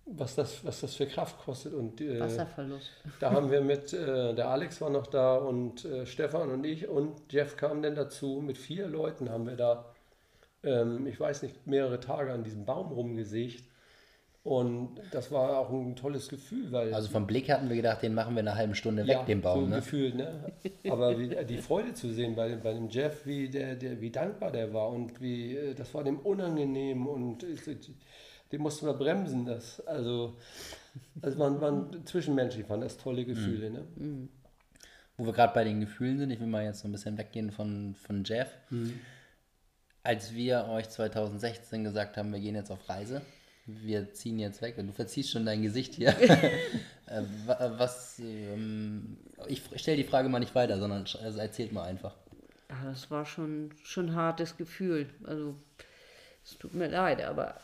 [0.06, 1.74] was, das, was das für Kraft kostet.
[1.74, 2.90] Und äh, Wasserverlust.
[3.20, 6.88] da haben wir mit, äh, der Alex war noch da und äh, Stefan und ich
[6.88, 8.42] und Jeff kam dann dazu.
[8.44, 9.94] Mit vier Leuten haben wir da,
[10.64, 13.64] ähm, ich weiß nicht, mehrere Tage an diesem Baum rumgesägt.
[14.44, 16.92] Und das war auch ein tolles Gefühl, weil.
[16.92, 19.38] Also vom Blick hatten wir gedacht, den machen wir in einer halben Stunde weg, den
[19.38, 19.70] so Baum.
[19.70, 19.76] Ne?
[19.76, 20.52] gefühlt, ne?
[20.90, 24.52] Aber wie, die Freude zu sehen bei, bei dem Jeff, wie, der, der, wie dankbar
[24.52, 27.62] der war und wie, äh, das war dem unangenehm und ich-
[28.52, 29.46] den mussten wir bremsen.
[29.46, 30.36] Das, also,
[31.14, 33.70] das waren, waren zwischenmenschlich, waren das tolle Gefühle.
[33.70, 34.28] Ne?
[35.16, 37.50] Wo wir gerade bei den Gefühlen sind, ich will mal jetzt so ein bisschen weggehen
[37.50, 38.50] von, von Jeff.
[40.02, 43.22] Als wir euch 2016 gesagt haben, wir gehen jetzt auf Reise,
[43.66, 46.14] wir ziehen jetzt weg, und du verziehst schon dein Gesicht hier.
[47.06, 51.82] Äh, wa- was, ähm, ich stelle die Frage mal nicht weiter, sondern also erzählt mal
[51.82, 52.16] einfach.
[52.70, 55.10] Ja, das war schon, schon ein hartes Gefühl.
[55.24, 55.54] Also,
[56.42, 57.60] es tut mir leid, aber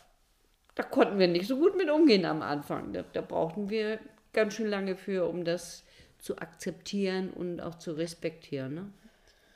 [0.74, 2.92] da konnten wir nicht so gut mit umgehen am Anfang.
[2.92, 3.98] Da, da brauchten wir
[4.34, 5.84] ganz schön lange für, um das
[6.18, 8.74] zu akzeptieren und auch zu respektieren.
[8.74, 8.92] Ne?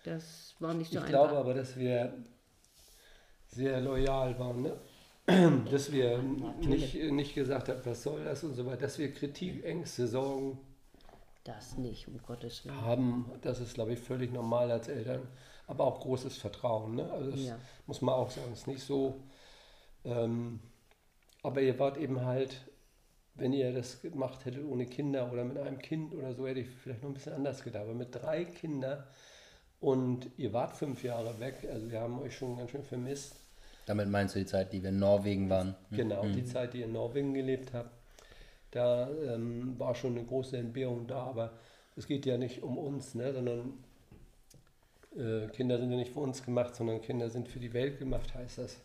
[0.05, 1.27] Das war nicht so Ich einfach.
[1.29, 2.15] glaube aber, dass wir
[3.49, 4.63] sehr loyal waren.
[4.63, 4.73] Ne?
[5.71, 6.19] Dass wir
[6.61, 8.83] nicht, nicht gesagt haben, was soll das und so weiter.
[8.83, 10.59] Dass wir Kritik, Ängste, Sorgen
[11.45, 12.81] das nicht, um Gottes Willen.
[12.83, 15.27] haben, das ist, glaube ich, völlig normal als Eltern.
[15.67, 16.95] Aber auch großes Vertrauen.
[16.97, 17.11] Ne?
[17.11, 17.59] Also das Ja.
[17.87, 18.53] muss man auch sagen.
[18.53, 19.21] Es ist nicht so.
[20.05, 20.61] Ähm,
[21.43, 22.63] aber ihr wart eben halt,
[23.35, 26.69] wenn ihr das gemacht hättet ohne Kinder oder mit einem Kind oder so, hätte ich
[26.69, 27.85] vielleicht noch ein bisschen anders gedacht.
[27.85, 29.05] Aber mit drei Kindern
[29.81, 33.37] und ihr wart fünf Jahre weg, also wir haben euch schon ganz schön vermisst.
[33.87, 35.75] Damit meinst du die Zeit, die wir in Norwegen waren?
[35.91, 37.91] Genau, die Zeit, die ihr in Norwegen gelebt habt,
[38.71, 41.53] da ähm, war schon eine große Entbehrung da, aber
[41.97, 43.75] es geht ja nicht um uns, ne, sondern
[45.17, 48.35] äh, Kinder sind ja nicht für uns gemacht, sondern Kinder sind für die Welt gemacht,
[48.35, 48.81] heißt das.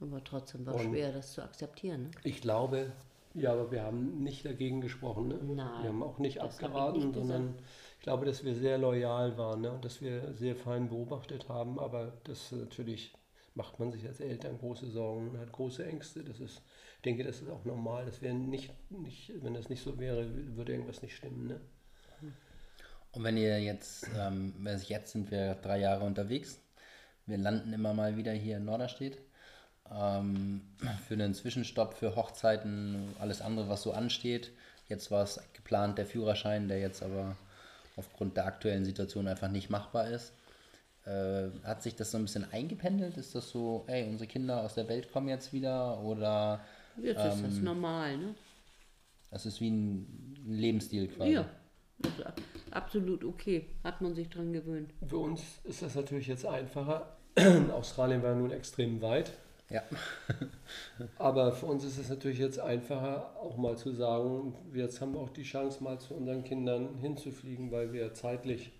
[0.00, 2.04] Aber trotzdem war Und- schwer, das zu akzeptieren.
[2.04, 2.10] Ne?
[2.24, 2.92] Ich glaube,
[3.34, 5.28] ja, aber wir haben nicht dagegen gesprochen.
[5.28, 5.38] Ne?
[5.42, 7.26] Nein, wir haben auch nicht ich abgeraten, nicht gesagt.
[7.28, 7.54] sondern
[8.02, 9.70] ich glaube, dass wir sehr loyal waren ne?
[9.70, 11.78] und dass wir sehr fein beobachtet haben.
[11.78, 13.12] Aber das natürlich
[13.54, 16.24] macht man sich als Eltern große Sorgen und hat große Ängste.
[16.24, 16.62] Das ist,
[16.96, 18.04] ich denke, das ist auch normal.
[18.04, 21.46] Das wäre nicht, nicht, wenn das nicht so wäre, würde irgendwas nicht stimmen.
[21.46, 21.60] Ne?
[23.12, 24.52] Und wenn ihr jetzt, ähm,
[24.88, 26.60] jetzt sind wir drei Jahre unterwegs,
[27.26, 29.18] wir landen immer mal wieder hier in Norderstedt
[29.88, 30.62] ähm,
[31.06, 34.50] für einen Zwischenstopp, für Hochzeiten, alles andere, was so ansteht.
[34.88, 37.36] Jetzt war es geplant, der Führerschein, der jetzt aber
[37.96, 40.32] aufgrund der aktuellen Situation einfach nicht machbar ist.
[41.04, 43.16] Äh, hat sich das so ein bisschen eingependelt?
[43.16, 46.00] Ist das so, ey, unsere Kinder aus der Welt kommen jetzt wieder?
[46.00, 46.60] Oder
[46.96, 48.34] Jetzt ist das Ähm, normal, ne?
[49.30, 51.32] das ist wie ein Lebensstil quasi?
[51.32, 51.48] Ja.
[51.98, 52.40] Das ist ab-
[52.72, 53.66] absolut okay.
[53.84, 54.90] Hat man sich dran gewöhnt.
[55.06, 57.16] Für uns ist das natürlich jetzt einfacher.
[57.72, 59.32] Australien war nun extrem weit.
[59.72, 59.82] Ja.
[61.18, 65.20] Aber für uns ist es natürlich jetzt einfacher, auch mal zu sagen, jetzt haben wir
[65.20, 68.72] auch die Chance, mal zu unseren Kindern hinzufliegen, weil wir zeitlich,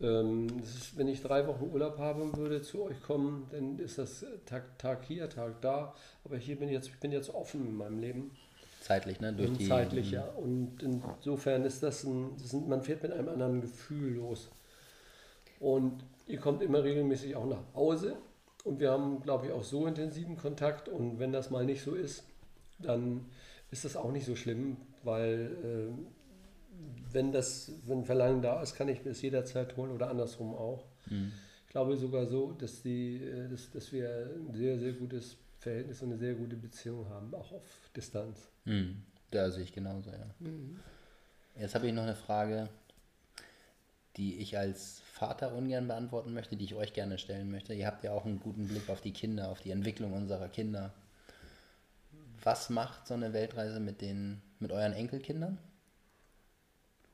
[0.00, 4.24] ähm, ist, wenn ich drei Wochen Urlaub haben würde, zu euch kommen, dann ist das
[4.46, 5.94] Tag, Tag hier, Tag da.
[6.24, 8.30] Aber hier bin ich jetzt, ich bin jetzt offen in meinem Leben.
[8.80, 9.32] Zeitlich, ne?
[9.32, 10.24] Durch die, zeitlich, ja.
[10.36, 14.50] Und insofern ist das ein, das sind, man fährt mit einem anderen Gefühl los.
[15.58, 18.16] Und ihr kommt immer regelmäßig auch nach Hause.
[18.64, 20.88] Und wir haben, glaube ich, auch so intensiven Kontakt.
[20.88, 22.24] Und wenn das mal nicht so ist,
[22.78, 23.26] dann
[23.70, 28.88] ist das auch nicht so schlimm, weil äh, wenn das, wenn Verlangen da ist, kann
[28.88, 30.86] ich mir es jederzeit holen oder andersrum auch.
[31.66, 36.02] Ich glaube sogar so, dass, die, äh, dass, dass wir ein sehr, sehr gutes Verhältnis
[36.02, 38.48] und eine sehr gute Beziehung haben, auch auf Distanz.
[38.64, 40.26] Hm, da sehe ich genauso, ja.
[41.58, 42.68] Jetzt habe ich noch eine Frage,
[44.16, 47.74] die ich als Vater ungern beantworten möchte, die ich euch gerne stellen möchte.
[47.74, 50.92] Ihr habt ja auch einen guten Blick auf die Kinder, auf die Entwicklung unserer Kinder.
[52.42, 55.58] Was macht so eine Weltreise mit den, mit euren Enkelkindern?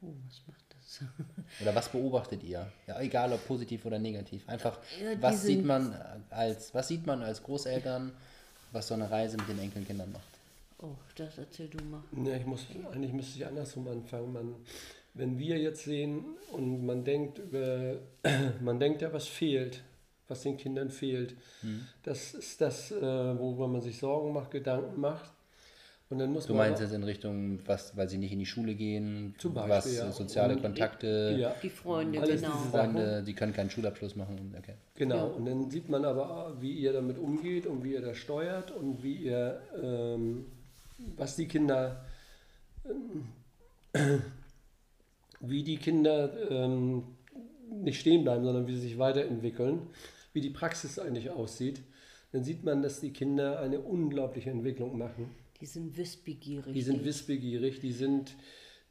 [0.03, 1.05] Oh, was macht das?
[1.63, 2.71] Oder was beobachtet ihr?
[2.87, 4.49] Ja, egal ob positiv oder negativ.
[4.49, 5.95] Einfach, Ja, was sieht man
[6.31, 8.13] als, was sieht man als Großeltern,
[8.73, 10.25] was so eine Reise mit den Enkelkindern macht?
[10.79, 12.03] Oh, das erzähl du mal.
[12.25, 14.33] Ja, ich muss, eigentlich müsste ich andersrum anfangen.
[14.33, 14.55] Man,
[15.14, 17.96] wenn wir jetzt sehen und man denkt über,
[18.61, 19.83] man denkt ja, was fehlt,
[20.29, 21.35] was den Kindern fehlt.
[22.05, 25.33] Das ist das, äh, worüber man sich Sorgen macht, Gedanken macht.
[26.09, 28.46] Und dann muss Du man meinst jetzt in Richtung, was, weil sie nicht in die
[28.46, 30.11] Schule gehen, Zum Beispiel, was ja.
[30.11, 32.53] soziale Und- Kontakte, ja, Die Freunde, Alles genau.
[32.57, 34.53] diese Freunde, die können keinen Schulabschluss machen.
[34.59, 34.75] Okay.
[34.96, 35.23] Genau, Ja.
[35.25, 39.05] und dann sieht man aber, wie ihr damit umgeht und wie ihr das steuert und
[39.05, 40.46] wie ihr, ähm,
[41.16, 42.05] was die Kinder,
[42.85, 43.29] ähm,
[45.40, 47.03] wie die Kinder ähm,
[47.70, 49.81] nicht stehen bleiben, sondern wie sie sich weiterentwickeln,
[50.33, 51.81] wie die Praxis eigentlich aussieht.
[52.33, 55.31] Dann sieht man, dass die Kinder eine unglaubliche Entwicklung machen.
[55.61, 56.72] Die sind wissbegierig.
[56.72, 58.35] Die sind wissbegierig, die sind,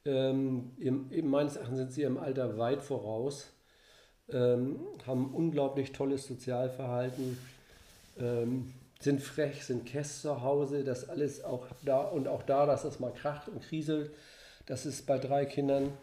[0.06, 3.48] ähm, im, eben meines Erachtens sind sie im Alter weit voraus,
[4.32, 7.38] ähm, haben unglaublich tolles Sozialverhalten,
[8.20, 12.84] ähm, sind frech, sind Käst zu Hause, das alles auch da und auch da, dass
[12.84, 14.12] das mal kracht und kriselt.
[14.66, 15.94] Das ist bei drei Kindern,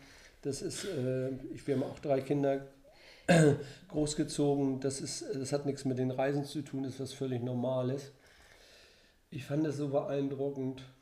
[0.46, 2.66] das ist, äh, ich, wir haben auch drei Kinder
[3.88, 7.42] großgezogen, das, ist, das hat nichts mit den Reisen zu tun, das ist was völlig
[7.42, 8.12] Normales.
[9.30, 10.82] Ich fand es so beeindruckend.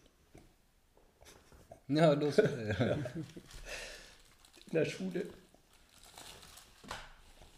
[1.87, 2.39] Ja, los.
[2.39, 3.05] in
[4.73, 5.27] der Schule.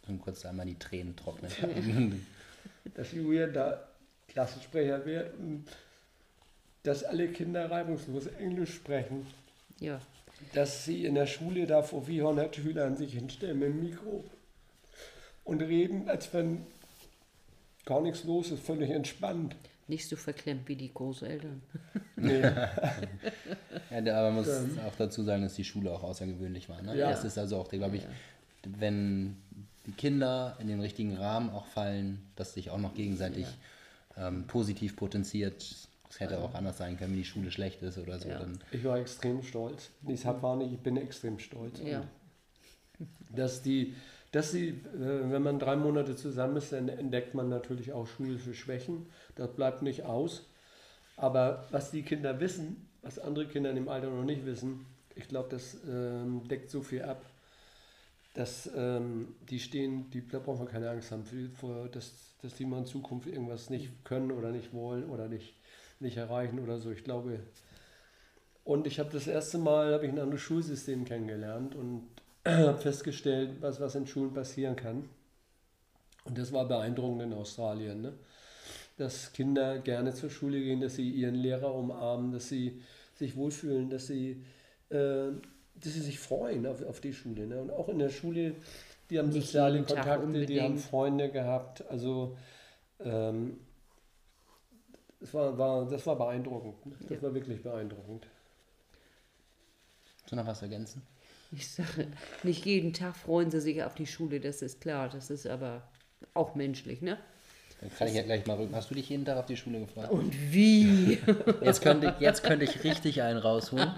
[0.09, 2.27] Und kurz einmal die Tränen trocknen.
[2.95, 3.87] dass Julian da
[4.27, 5.67] Klassensprecher wird und
[6.83, 9.29] dass alle Kinder reibungslos Englisch sprechen.
[9.79, 10.01] Ja,
[10.53, 14.25] Dass sie in der Schule da vor 400 Schülern sich hinstellen mit dem Mikro
[15.45, 16.67] und reden, als wenn
[17.85, 19.57] gar nichts los ist, völlig entspannt.
[19.89, 21.63] nicht so verklemmt wie die Großeltern.
[22.17, 22.43] Nee.
[23.89, 24.49] Ja, aber man muss
[24.87, 26.83] auch dazu sagen, dass die Schule auch außergewöhnlich war.
[26.83, 26.99] Ne?
[26.99, 27.11] Ja.
[27.11, 28.07] Das ist also auch, glaube ich,
[28.79, 29.37] wenn
[29.87, 33.47] die Kinder in den richtigen Rahmen auch fallen, dass sich auch noch gegenseitig
[34.19, 35.86] ähm, positiv potenziert.
[36.17, 38.29] Es hätte auch anders sein können, wenn die Schule schlecht ist oder so.
[38.29, 38.39] Ja.
[38.39, 39.91] Dann, Ich war extrem stolz.
[40.09, 41.79] Ich hab war nicht, ich bin extrem stolz.
[41.85, 42.05] Ja.
[43.29, 43.95] Dass die,
[44.33, 48.55] dass sie, äh, wenn man drei Monate zusammen ist, dann entdeckt man natürlich auch schulische
[48.55, 49.11] Schwächen.
[49.35, 50.49] Das bleibt nicht aus.
[51.19, 55.29] Aber was die Kinder wissen, was andere Kinder in dem Alter noch nicht wissen, ich
[55.29, 57.27] glaube, das ähm, deckt so viel ab,
[58.33, 62.55] dass ähm, die stehen, die, da brauchen wir keine Angst haben, für, vor, dass, dass
[62.55, 65.55] die mal in Zukunft irgendwas nicht können oder nicht wollen oder nicht,
[66.01, 66.91] nicht erreichen oder so.
[66.91, 67.41] Ich glaube,
[68.65, 72.09] und ich habe das erste Mal habe ich ein anderes Schulsystem kennengelernt und
[72.47, 75.09] habe festgestellt, was, was in Schulen passieren kann.
[76.25, 78.13] Und das war beeindruckend in Australien, ne?
[78.97, 82.81] dass Kinder gerne zur Schule gehen, dass sie ihren Lehrer umarmen, dass sie
[83.15, 84.43] sich wohlfühlen, dass sie,
[84.91, 85.31] äh,
[85.75, 87.47] dass sie sich freuen auf, auf die Schule.
[87.47, 87.61] Ne?
[87.61, 88.57] Und auch in der Schule,
[89.11, 90.79] die haben Nicht soziale Kontakte, die haben.
[90.79, 91.89] Freunde gehabt.
[91.89, 92.37] Also
[92.99, 93.59] ähm,
[95.21, 96.75] das, war, war, das war beeindruckend.
[97.01, 97.23] Das Ja.
[97.23, 98.27] war wirklich beeindruckend.
[100.21, 101.03] Willst du noch was ergänzen?
[101.53, 102.09] Ich sage,
[102.43, 105.09] nicht jeden Tag freuen sie sich auf die Schule, das ist klar.
[105.09, 105.83] Das ist aber
[106.35, 107.19] auch menschlich, ne?
[107.81, 108.75] Dann kann ich ja gleich mal rücken.
[108.75, 110.11] Hast du dich jeden Tag auf die Schule gefreut?
[110.11, 111.19] Und wie?
[111.63, 113.93] Jetzt könnte, jetzt könnte ich richtig einen rausholen.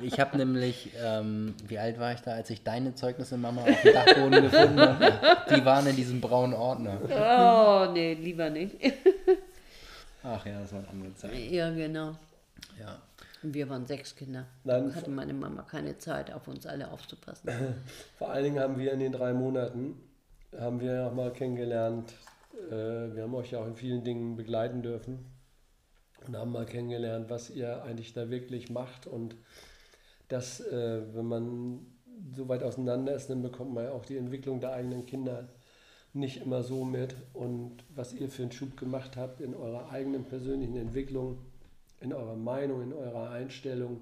[0.00, 3.82] Ich habe nämlich, ähm, wie alt war ich da, als ich deine Zeugnisse Mama auf
[3.82, 5.12] dem Dachboden gefunden habe?
[5.52, 7.00] Die waren in diesem braunen Ordner.
[7.88, 8.76] Oh, nee, lieber nicht.
[10.22, 11.52] Ach ja, das waren andere Zeiten.
[11.52, 12.16] Ja, genau.
[12.78, 13.00] Ja.
[13.42, 14.46] Und wir waren sechs Kinder.
[14.64, 17.48] Nein, Da hatte meine Mama keine Zeit, auf uns alle aufzupassen.
[18.18, 20.00] Vor allen Dingen haben wir in den drei Monaten,
[20.58, 22.12] haben wir auch mal kennengelernt,
[22.68, 25.24] äh, wir haben euch ja auch in vielen Dingen begleiten dürfen
[26.26, 29.36] und haben mal kennengelernt, was ihr eigentlich da wirklich macht und
[30.28, 31.86] dass, äh, wenn man
[32.34, 35.48] so weit auseinander ist, dann bekommt man ja auch die Entwicklung der eigenen Kinder
[36.12, 40.24] nicht immer so mit und was ihr für einen Schub gemacht habt in eurer eigenen
[40.24, 41.38] persönlichen Entwicklung,
[42.00, 44.00] in eurer Meinung, in eurer Einstellung,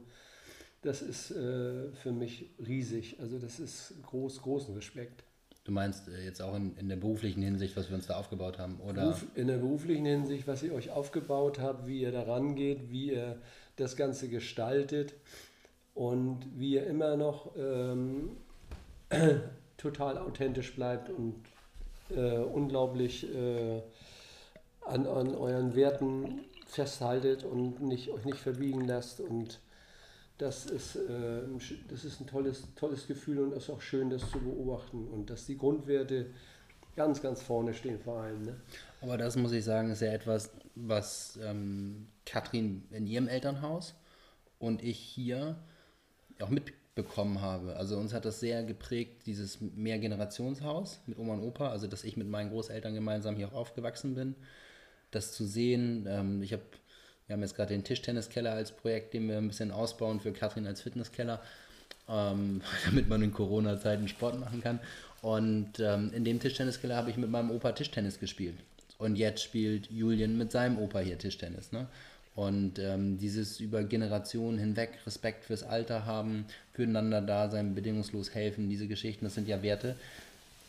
[0.83, 3.19] das ist äh, für mich riesig.
[3.21, 5.25] Also das ist groß, großen Respekt.
[5.65, 8.59] Du meinst äh, jetzt auch in, in der beruflichen Hinsicht, was wir uns da aufgebaut
[8.59, 8.79] haben?
[8.81, 9.19] Oder?
[9.35, 13.41] In der beruflichen Hinsicht, was ihr euch aufgebaut habt, wie ihr daran geht, wie ihr
[13.75, 15.15] das Ganze gestaltet
[15.95, 18.37] und wie ihr immer noch ähm,
[19.77, 21.35] total authentisch bleibt und
[22.11, 23.83] äh, unglaublich äh,
[24.85, 29.21] an, an euren Werten festhaltet und nicht, euch nicht verbiegen lasst.
[29.21, 29.61] Und
[30.39, 31.43] das ist, äh,
[31.89, 35.31] das ist ein tolles, tolles Gefühl und es ist auch schön, das zu beobachten und
[35.31, 36.27] dass die Grundwerte
[36.97, 38.43] ganz, ganz vorne stehen vor allem.
[38.45, 38.57] Ne?
[39.01, 43.95] Aber das muss ich sagen, ist ja etwas, was ähm, Katrin in ihrem Elternhaus
[44.59, 45.57] und ich hier
[46.41, 46.51] auch
[46.97, 47.77] mitbekommen habe.
[47.77, 52.17] Also uns hat das sehr geprägt, dieses Mehrgenerationshaus mit Oma und Opa, also dass ich
[52.17, 54.35] mit meinen Großeltern gemeinsam hier auch aufgewachsen bin.
[55.11, 56.63] Das zu sehen, ähm, ich habe,
[57.27, 60.67] wir haben jetzt gerade den Tischtenniskeller als Projekt, den wir ein bisschen ausbauen für Katrin
[60.67, 61.43] als Fitnesskeller,
[62.09, 64.81] ähm, damit man in Corona-Zeiten Sport machen kann.
[65.21, 68.57] Und ähm, in dem Tischtenniskeller habe ich mit meinem Opa Tischtennis gespielt.
[68.99, 71.73] Und jetzt spielt Julian mit seinem Opa hier Tischtennis.
[71.73, 71.89] Ne?
[72.37, 76.45] Und ähm, dieses über Generationen hinweg Respekt fürs Alter haben,
[76.75, 79.97] füreinander da sein, bedingungslos helfen, diese Geschichten, das sind ja Werte,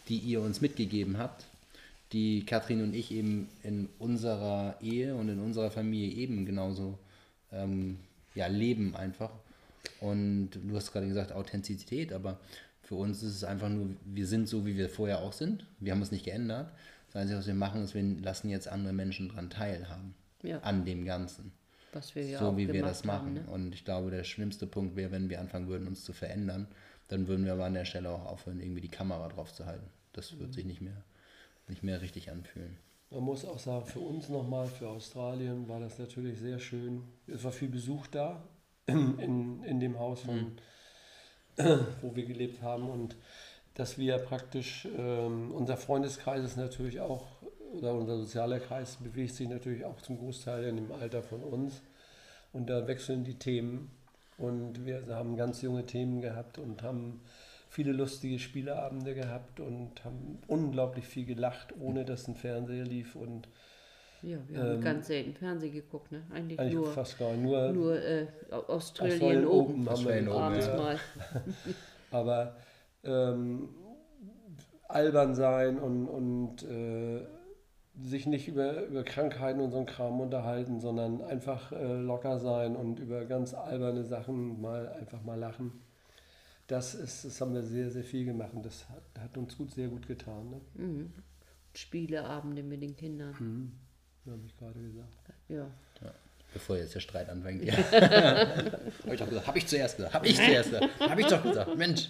[0.07, 1.43] die ihr uns mitgegeben habt,
[2.13, 6.97] die Katrin und ich eben in unserer Ehe und in unserer Familie eben genauso
[7.51, 7.97] ähm,
[8.33, 9.31] ja, leben einfach.
[9.99, 12.39] Und du hast gerade gesagt Authentizität, aber
[12.81, 15.65] für uns ist es einfach nur, wir sind so, wie wir vorher auch sind.
[15.81, 16.71] Wir haben uns nicht geändert.
[17.07, 20.13] Das Einzige, was wir machen, ist, wir lassen jetzt andere Menschen daran teilhaben.
[20.43, 20.59] Ja.
[20.59, 21.51] An dem Ganzen.
[21.97, 23.37] Was wir ja so auch wie wir das machen.
[23.37, 23.51] Haben, ne?
[23.51, 26.67] Und ich glaube, der schlimmste Punkt wäre, wenn wir anfangen würden, uns zu verändern.
[27.07, 29.89] Dann würden wir aber an der Stelle auch aufhören, irgendwie die Kamera drauf zu halten.
[30.13, 30.39] Das Mhm.
[30.39, 31.03] wird sich nicht mehr,
[31.67, 32.77] nicht mehr richtig anfühlen.
[33.09, 37.03] Man muss auch sagen, für uns nochmal, für Australien war das natürlich sehr schön.
[37.25, 38.43] Es war viel Besuch da
[38.85, 40.57] in, in, in dem Haus, von,
[42.01, 42.89] wo wir gelebt haben.
[42.89, 43.15] Und
[43.73, 47.25] dass wir praktisch, ähm, unser Freundeskreis ist natürlich auch,
[47.73, 51.81] oder unser sozialer Kreis bewegt sich natürlich auch zum Großteil in dem Alter von uns.
[52.57, 53.91] Und da wechseln die Themen.
[54.37, 57.21] Und wir haben ganz junge Themen gehabt und haben
[57.69, 63.47] viele lustige Spieleabende gehabt und haben unglaublich viel gelacht, ohne dass ein Fernseher lief und
[64.23, 66.23] Ja, wir haben Ähm, ganz selten Fernsehen geguckt, ne?
[66.33, 67.43] Eigentlich, eigentlich nur, fast gar nicht.
[67.43, 69.45] Nur, nur äh, Open.
[69.45, 70.75] Open haben wir Abends ja.
[70.77, 70.99] mal.
[72.09, 72.55] Aber
[73.03, 73.69] ähm,
[74.87, 77.21] albern sein und, und äh,
[78.03, 82.75] sich nicht über, über Krankheiten und so einen Kram unterhalten, sondern einfach äh, locker sein
[82.75, 85.81] und über ganz alberne Sachen mal einfach mal lachen.
[86.67, 89.71] Das, ist, das haben wir sehr, sehr viel gemacht und das hat, hat uns gut,
[89.71, 90.49] sehr gut getan.
[90.49, 90.61] Ne?
[90.75, 91.13] Mhm.
[91.73, 93.35] Spieleabende mit den Kindern.
[93.39, 93.71] Mhm.
[94.31, 95.13] Habe ich gerade gesagt.
[95.47, 95.71] Ja.
[96.53, 97.63] Bevor jetzt der Streit anfängt.
[97.65, 97.75] Ja.
[97.77, 99.47] Habe ich doch gesagt.
[99.47, 100.13] Habe ich zuerst gesagt.
[100.13, 100.99] Habe ich zuerst gesagt.
[100.99, 101.77] Habe ich doch gesagt.
[101.77, 102.09] Mensch.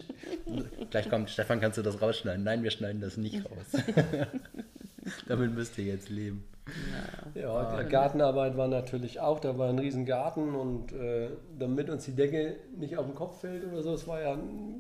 [0.90, 2.44] Gleich kommt, Stefan, kannst du das rausschneiden?
[2.44, 3.84] Nein, wir schneiden das nicht raus.
[5.28, 6.44] Damit müsst ihr jetzt leben.
[7.34, 12.06] Ja, die Gartenarbeit war natürlich auch, da war ein riesen Garten und äh, damit uns
[12.06, 14.38] die Decke nicht auf den Kopf fällt oder so, es war ja,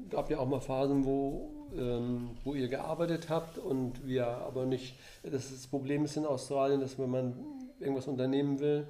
[0.09, 4.97] gab ja auch mal Phasen, wo, ähm, wo ihr gearbeitet habt und wir aber nicht,
[5.23, 7.33] das, ist das Problem ist in Australien, dass wenn man
[7.79, 8.87] irgendwas unternehmen will,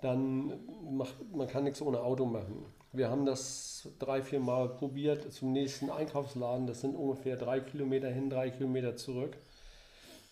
[0.00, 0.54] dann
[0.90, 2.64] macht, man kann nichts ohne Auto machen.
[2.92, 8.08] Wir haben das drei, vier Mal probiert zum nächsten Einkaufsladen, das sind ungefähr drei Kilometer
[8.08, 9.36] hin, drei Kilometer zurück.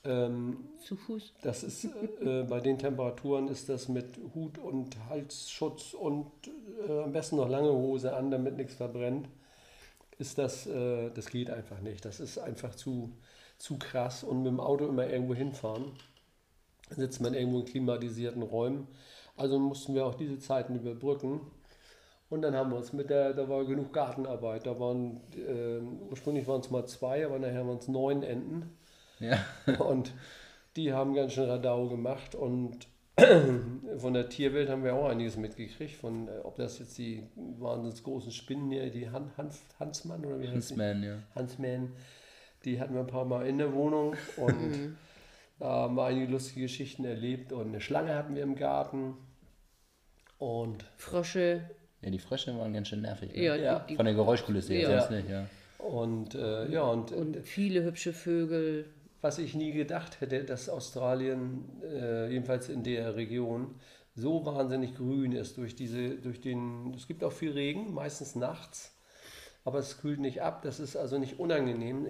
[0.03, 1.35] Ähm, Zu Fuß.
[1.43, 6.31] das ist äh, bei den Temperaturen ist das mit Hut und Halsschutz und
[6.89, 9.29] äh, am besten noch lange Hose an, damit nichts verbrennt.
[10.19, 12.05] Ist das, äh, das geht einfach nicht.
[12.05, 13.13] Das ist einfach zu,
[13.59, 15.93] zu krass und mit dem Auto immer irgendwo hinfahren.
[16.91, 18.89] Sitzt man irgendwo in klimatisierten Räumen.
[19.37, 21.41] Also mussten wir auch diese Zeiten überbrücken.
[22.31, 24.67] Und dann haben wir uns mit der, da war genug Gartenarbeit.
[24.67, 25.81] Da waren, äh,
[26.11, 28.77] ursprünglich waren es mal zwei, aber nachher waren es neun Enten.
[29.21, 29.39] Ja.
[29.79, 30.13] Und
[30.77, 32.87] Die haben ganz schön Radau gemacht und
[33.99, 35.95] von der Tierwelt haben wir auch einiges mitgekriegt.
[35.97, 40.39] Von, äh, ob das jetzt die wahnsinnig großen Spinnen hier, die Han, Hans, Hansmann oder
[40.41, 40.75] wie heißt die?
[40.75, 41.17] Huntsman, ja.
[41.35, 41.93] Huntsman,
[42.65, 44.97] die hatten wir ein paar Mal in der Wohnung und
[45.59, 47.53] da haben wir einige lustige Geschichten erlebt.
[47.53, 49.15] Und eine Schlange hatten wir im Garten.
[50.39, 51.69] Und, Frösche.
[52.01, 53.35] Ja, die Frösche waren ganz schön nervig.
[53.35, 53.43] Ne?
[53.43, 53.79] Ja, Ja.
[53.81, 55.01] Die, die, Von der Geräuschkulisse her, Ja.
[55.01, 55.47] sonst nicht, ja.
[55.79, 58.87] und äh, ja, und, und viele hübsche Vögel.
[59.21, 63.75] Was ich nie gedacht hätte, dass Australien, äh, jedenfalls in der Region,
[64.15, 68.95] so wahnsinnig grün ist durch diese, durch den, es gibt auch viel Regen, meistens nachts,
[69.65, 72.07] aber es kühlt nicht ab, das ist also nicht unangenehm,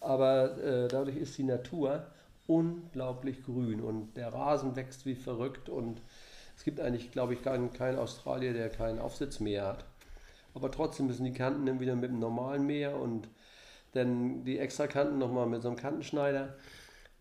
[0.00, 2.06] aber äh, dadurch ist die Natur
[2.46, 6.02] unglaublich grün und der Rasen wächst wie verrückt und
[6.56, 9.84] es gibt eigentlich, glaube ich, keinen, keinen Australier, der kein Aufsitzmäher hat.
[10.54, 13.28] Aber trotzdem müssen die Kanten dann wieder mit dem normalen Mäher und
[13.94, 16.54] dann die Extrakanten nochmal mit so einem Kantenschneider.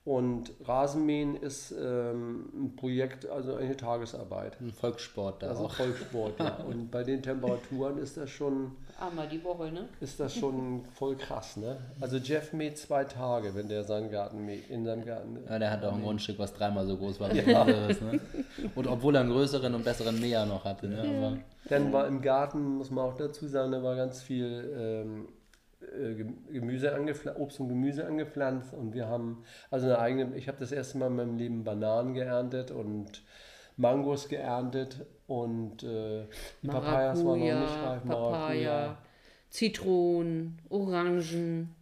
[0.06, 4.60] Und Rasenmähen ist ähm, ein Projekt, also eine Tagesarbeit.
[4.60, 5.74] Ein Volkssport da Also auch.
[5.74, 6.56] Vollsport, ja.
[6.70, 9.88] Und bei den Temperaturen ist das schon, Einmal die Woche, ne?
[10.02, 11.78] ist das schon voll krass, ne?
[12.02, 15.40] Also Jeff mäht zwei Tage, wenn der seinen Garten mäht, in seinem Garten.
[15.50, 18.02] Ja, der hat auch ein Grundstück, was dreimal so groß war wie ein anderes.
[18.02, 18.20] Ne?
[18.76, 20.90] Und obwohl er einen größeren und besseren Mäher noch hatte.
[20.90, 21.00] Ne?
[21.00, 21.38] Aber
[21.70, 25.43] Dann war im Garten, muss man auch dazu sagen, da war ganz viel ähm, äh,
[26.52, 30.72] Gemüse angepflanzt, Obst und Gemüse angepflanzt und wir haben also eine eigene, ich habe das
[30.72, 33.24] erste Mal in meinem Leben Bananen geerntet und
[33.78, 36.26] Mangos geerntet und äh,
[36.62, 38.98] die Papayas waren noch nicht Maracuja, reif, Papaya,
[39.50, 41.76] Zitronen, Orangen.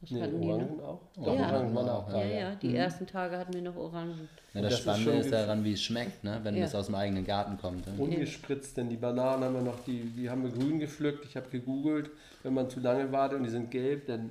[0.00, 0.84] Was Nee, hatten die Orangen noch?
[0.84, 1.00] auch?
[1.16, 1.22] Ja.
[1.24, 4.28] Doch, Orangen waren auch Ja, da, ja, die ersten Tage hatten wir noch Orangen.
[4.52, 6.40] ja, das, das ist Spannende schon ist, daran, wie es schmeckt, ne?
[6.42, 6.64] wenn Ja.
[6.66, 7.86] es aus dem eigenen Garten kommt.
[7.86, 7.94] Ne?
[8.02, 11.24] Ungespritzt, denn die Bananen haben wir noch, die, die haben wir grün gepflückt.
[11.24, 12.10] Ich habe gegoogelt,
[12.42, 14.30] wenn man zu lange wartet und die sind gelb, dann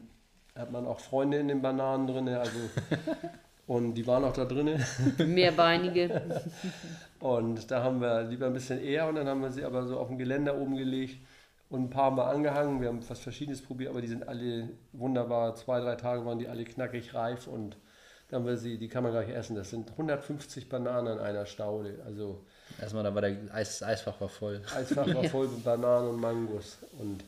[0.56, 2.30] hat man auch Freunde in den Bananen drin.
[2.30, 2.52] Also,
[3.68, 4.80] und die waren auch da drin.
[5.18, 6.22] Mehrbeinige.
[7.20, 9.98] Und da haben wir lieber ein bisschen eher und dann haben wir sie aber so
[9.98, 11.18] auf dem Geländer oben gelegt
[11.76, 12.82] und ein paar Mal angehangen.
[12.82, 15.56] Wir haben was Verschiedenes probiert, aber die sind alle wunderbar.
[15.56, 17.78] Zwei, drei Tage waren die alle knackig reif und
[18.30, 19.56] dann haben wir sie, die kann man gleich essen.
[19.56, 22.02] Das sind 150 Bananen in einer Staude.
[22.06, 22.44] Also
[22.82, 24.62] Erstmal, da war der Eis, das Eisfach war voll.
[24.76, 27.24] Eisfach war voll mit Bananen und Mangos und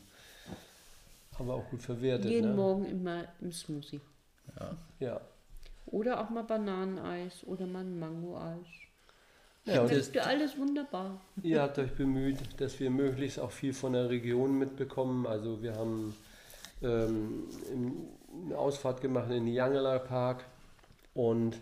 [1.37, 2.31] haben wir auch gut verwertet.
[2.31, 2.55] Jeden ne?
[2.55, 4.01] Morgen immer im Smoothie.
[4.99, 5.21] Ja.
[5.85, 8.86] Oder auch mal Bananeneis oder mal ein Mango-Eis.
[9.67, 11.19] Ja, und Das ist alles wunderbar.
[11.43, 15.27] Ihr habt euch bemüht, dass wir möglichst auch viel von der Region mitbekommen.
[15.27, 16.15] Also wir haben
[16.81, 17.43] ähm,
[18.45, 20.45] eine Ausfahrt gemacht in den Yangela Park
[21.13, 21.57] und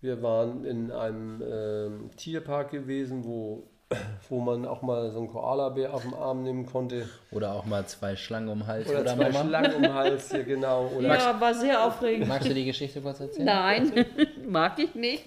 [0.00, 3.62] wir waren in einem ähm, Tierpark gewesen, wo,
[4.28, 7.08] wo man auch mal so einen Koalabär auf den Arm nehmen konnte.
[7.30, 8.90] Oder auch mal zwei Schlangen um den Hals.
[8.90, 9.48] Oder, Oder, zwei Mama?
[9.48, 10.86] Schlangen um den Hals, hier genau.
[10.96, 12.26] Oder Ja, war sehr aufregend.
[12.26, 13.46] Magst du die Geschichte kurz erzählen?
[13.46, 14.04] Nein,
[14.48, 15.24] mag ich nicht.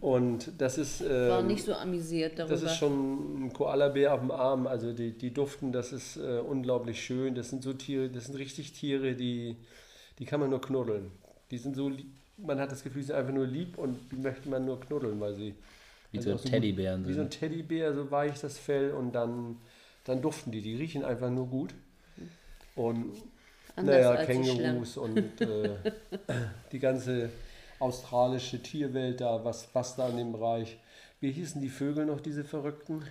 [0.00, 2.54] Und das ist, War ähm, nicht so amüsiert darüber.
[2.54, 4.66] das ist schon ein Koalabär auf dem Arm.
[4.66, 7.34] Also die, die duften, das ist äh, unglaublich schön.
[7.34, 9.56] Das sind so Tiere, das sind richtig Tiere, die,
[10.18, 11.10] die kann man nur knuddeln.
[11.50, 11.90] Die sind so,
[12.38, 15.20] man hat das Gefühl, sie sind einfach nur lieb und die möchte man nur knuddeln,
[15.20, 15.54] weil sie
[16.12, 17.38] Wie also so so Teddybären wie so ein sind.
[17.38, 19.56] Teddybär, so weich das Fell und dann,
[20.04, 20.62] dann duften die.
[20.62, 21.74] Die riechen einfach nur gut.
[22.74, 23.12] Und
[23.76, 25.70] Anders naja, als die Kängurus und äh,
[26.72, 27.28] die ganze
[27.80, 30.78] australische Tierwelt da, was, was da in dem Bereich.
[31.18, 33.02] Wie hießen die Vögel noch, diese Verrückten?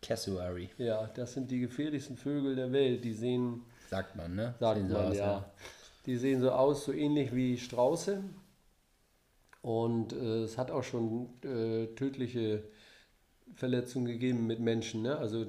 [0.00, 3.04] Cassowary, Ja, das sind die gefährlichsten Vögel der Welt.
[3.04, 4.54] Die sehen, sagt man, ne?
[4.60, 5.50] sagt Sehen so man aus, ja,
[6.06, 8.22] die sehen so aus, so ähnlich wie Strauße.
[9.60, 12.62] Und äh, es hat auch schon äh, tödliche
[13.56, 15.02] Verletzungen gegeben mit Menschen.
[15.02, 15.16] Ne?
[15.18, 15.46] Also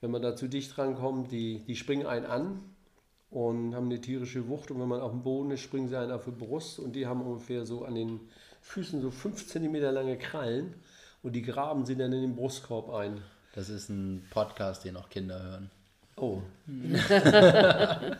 [0.00, 2.75] wenn man da zu dicht rankommt, die, die springen einen an
[3.36, 4.70] und haben eine tierische Wucht.
[4.70, 6.78] Und wenn man auf dem Boden ist, springen sie einen auf die Brust.
[6.78, 8.20] Und die haben ungefähr so an den
[8.62, 10.72] Füßen so 5 cm lange Krallen.
[11.22, 13.20] Und die graben sie dann in den Brustkorb ein.
[13.54, 15.70] Das ist ein Podcast, den auch Kinder hören.
[16.16, 16.40] Oh,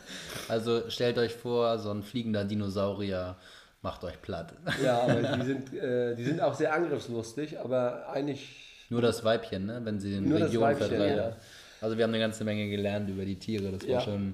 [0.47, 3.35] Also stellt euch vor, so ein fliegender Dinosaurier
[3.81, 4.53] macht euch platt.
[4.83, 9.65] ja, aber die sind, äh, die sind auch sehr angriffslustig, aber eigentlich Nur das Weibchen,
[9.65, 9.81] ne?
[9.83, 11.17] wenn sie in Regionen Weibchen, vertreiben.
[11.17, 11.35] ja.
[11.81, 14.01] Also wir haben eine ganze Menge gelernt über die Tiere, das war, Ja.
[14.01, 14.33] schon,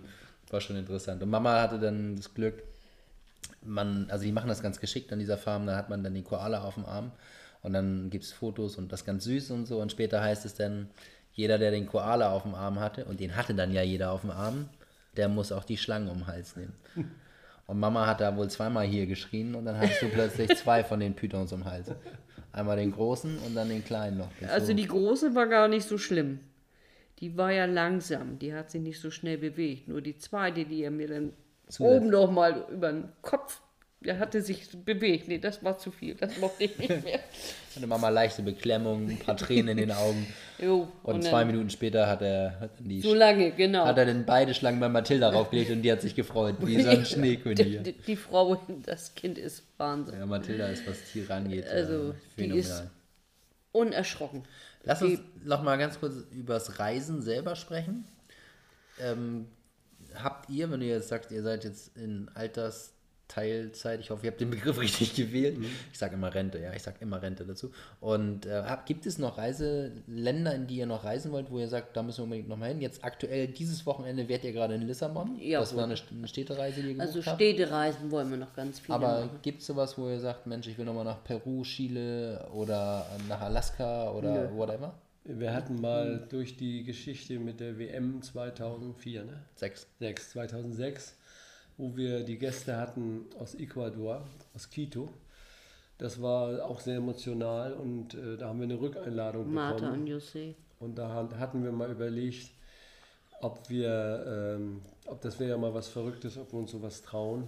[0.54, 1.22] war schon interessant.
[1.22, 2.64] Und Mama hatte dann das Glück,
[3.66, 6.24] man, also die machen das ganz geschickt an dieser Farm, da hat man dann die
[6.24, 7.12] Koala auf dem Arm
[7.62, 10.56] und dann gibt es Fotos und das ganz süß und so und später heißt es
[10.56, 10.90] dann,
[11.34, 14.22] jeder, der den Koala auf dem Arm hatte, und den hatte dann ja jeder auf
[14.22, 14.70] dem Arm,
[15.18, 16.74] der muss auch die Schlangen um den Hals nehmen.
[17.66, 21.00] Und Mama hat da wohl zweimal hier geschrien und dann hattest du plötzlich zwei von
[21.00, 21.88] den Pythons um den Hals.
[22.52, 24.28] Einmal den großen und dann den kleinen noch.
[24.42, 26.42] Das Also so- die große war gar nicht so schlimm.
[27.20, 29.88] Die war ja langsam, die hat sich nicht so schnell bewegt.
[29.88, 31.34] Nur die zweite, die er mir dann
[31.70, 31.96] Zuletzt.
[31.98, 33.62] oben noch mal über den Kopf
[34.06, 35.30] Er hatte sich bewegt.
[35.30, 36.16] Nee, das war zu viel.
[36.16, 37.20] Das mochte ich nicht mehr.
[37.76, 40.28] Hatte Mama leichte Beklemmung, ein paar Tränen in den Augen.
[40.60, 43.86] Jo, Und, und zwei Minuten später hat er, hat dann die, So lange, genau.
[43.86, 46.90] hat er dann beide Schlangen bei Mathilda raufgelegt und die hat sich gefreut, wie so
[46.90, 47.84] ein Schneekönigin.
[47.84, 50.20] Die, die, die Frau, das Kind ist Wahnsinn.
[50.20, 52.60] Ja, Mathilda ist, was Tiere angeht, Also, äh, die phänomenal.
[52.60, 52.84] ist
[53.72, 54.44] unerschrocken.
[54.84, 58.06] Lass uns noch mal ganz kurz übers Reisen selber sprechen.
[59.00, 59.48] Ähm,
[60.16, 62.30] habt ihr, wenn du jetzt sagst, ihr seid jetzt in
[63.36, 65.58] Altersteilzeit, ich hoffe, ihr habt den Begriff richtig gewählt.
[65.92, 67.72] Ich sage immer Rente, ja, ich sage immer Rente dazu.
[68.00, 71.96] Und äh, gibt es noch Reiseländer, in die ihr noch reisen wollt, wo ihr sagt,
[71.96, 72.82] da müssen wir unbedingt noch mal hin?
[72.82, 75.38] Jetzt aktuell, dieses Wochenende, wärt ihr gerade in Lissabon.
[75.40, 75.78] Ja, das gut.
[75.80, 77.22] war eine, eine Städtereise, die ihr Also.
[77.22, 79.40] Städtereisen wollen wir noch ganz viele Aber machen.
[79.42, 83.42] gibt es sowas, wo ihr sagt, Mensch, ich will nochmal nach Peru, Chile oder nach
[83.42, 84.94] Alaska oder whatever?
[85.26, 89.42] Wir hatten mal durch die Geschichte mit der WM 2004, ne?
[89.56, 89.88] Sechs.
[90.00, 91.16] 6, 2006,
[91.78, 95.10] wo wir die Gäste hatten aus Ecuador, aus Quito.
[95.98, 100.02] Das war auch sehr emotional und äh, da haben wir eine Rückeinladung Martha bekommen.
[100.02, 100.54] und José.
[100.80, 102.50] Und da hat- hatten wir mal überlegt,
[103.42, 107.48] ob wir, ähm, ob das wäre ja mal was Verrücktes, ob wir uns sowas trauen.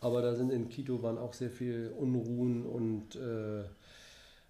[0.00, 3.64] Aber da sind in Quito waren auch sehr viel Unruhen und äh,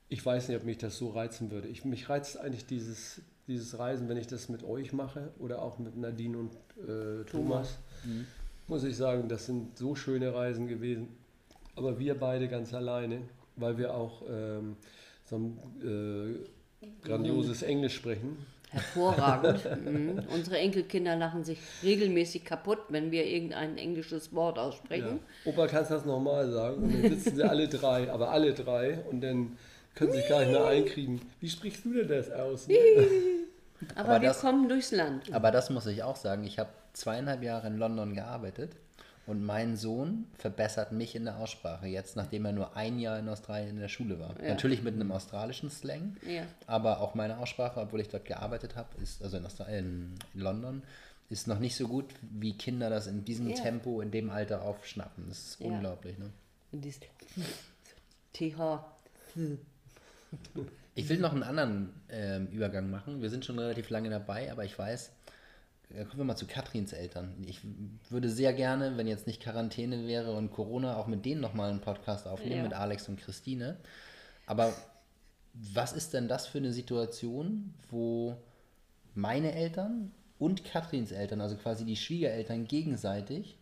[0.08, 1.68] ich weiß nicht, ob mich das so reizen würde.
[1.68, 5.78] Ich, mich reizt eigentlich dieses, dieses Reisen, wenn ich das mit euch mache oder auch
[5.78, 6.52] mit Nadine und
[6.86, 7.78] äh, Thomas.
[8.68, 11.08] Muss ich sagen, das sind so schöne Reisen gewesen.
[11.76, 13.20] Aber wir beide ganz alleine,
[13.56, 14.76] weil wir auch ähm,
[15.24, 15.58] so ein
[16.82, 18.38] äh, grandioses Englisch sprechen.
[18.70, 19.60] Hervorragend.
[19.84, 20.22] mhm.
[20.32, 25.20] Unsere Enkelkinder lachen sich regelmäßig kaputt, wenn wir irgendein englisches Wort aussprechen.
[25.44, 26.82] Opa, kannst du das nochmal sagen?
[26.82, 29.56] Und dann sitzen sie alle drei, aber alle drei und dann
[29.94, 31.20] können sie sich gar nicht mehr einkriegen.
[31.40, 32.68] Wie sprichst du denn das aus?
[33.94, 35.30] Aber, Aber wir das- kommen durchs Land.
[35.32, 36.44] Aber das muss ich auch sagen.
[36.44, 38.72] Ich habe zweieinhalb Jahre in London gearbeitet
[39.26, 43.28] und mein Sohn verbessert mich in der Aussprache jetzt, nachdem er nur ein Jahr in
[43.28, 44.40] Australien in der Schule war.
[44.40, 44.50] Ja.
[44.50, 46.42] Natürlich mit einem australischen Slang, Ja.
[46.66, 50.82] aber auch meine Aussprache, obwohl ich dort gearbeitet habe, ist also in, Australien, in London,
[51.28, 53.56] ist noch nicht so gut, wie Kinder das in diesem Ja.
[53.56, 55.24] Tempo, in dem Alter aufschnappen.
[55.28, 56.16] Das ist unglaublich.
[56.18, 56.30] Ne?
[56.70, 57.00] Und dies
[58.32, 58.80] TH.
[60.94, 63.20] Ich will noch einen anderen ähm, Übergang machen.
[63.22, 65.10] Wir sind schon relativ lange dabei, aber ich weiß, äh,
[65.90, 67.34] kommen wir mal zu Katrins Eltern.
[67.46, 67.60] Ich
[68.10, 71.80] würde sehr gerne, wenn jetzt nicht Quarantäne wäre und Corona, auch mit denen nochmal einen
[71.80, 72.62] Podcast aufnehmen, Ja.
[72.64, 73.76] mit Alex und Christine.
[74.46, 74.72] Aber
[75.54, 78.36] was ist denn das für eine Situation, wo
[79.14, 83.56] meine Eltern und Katrins Eltern, also quasi die Schwiegereltern gegenseitig,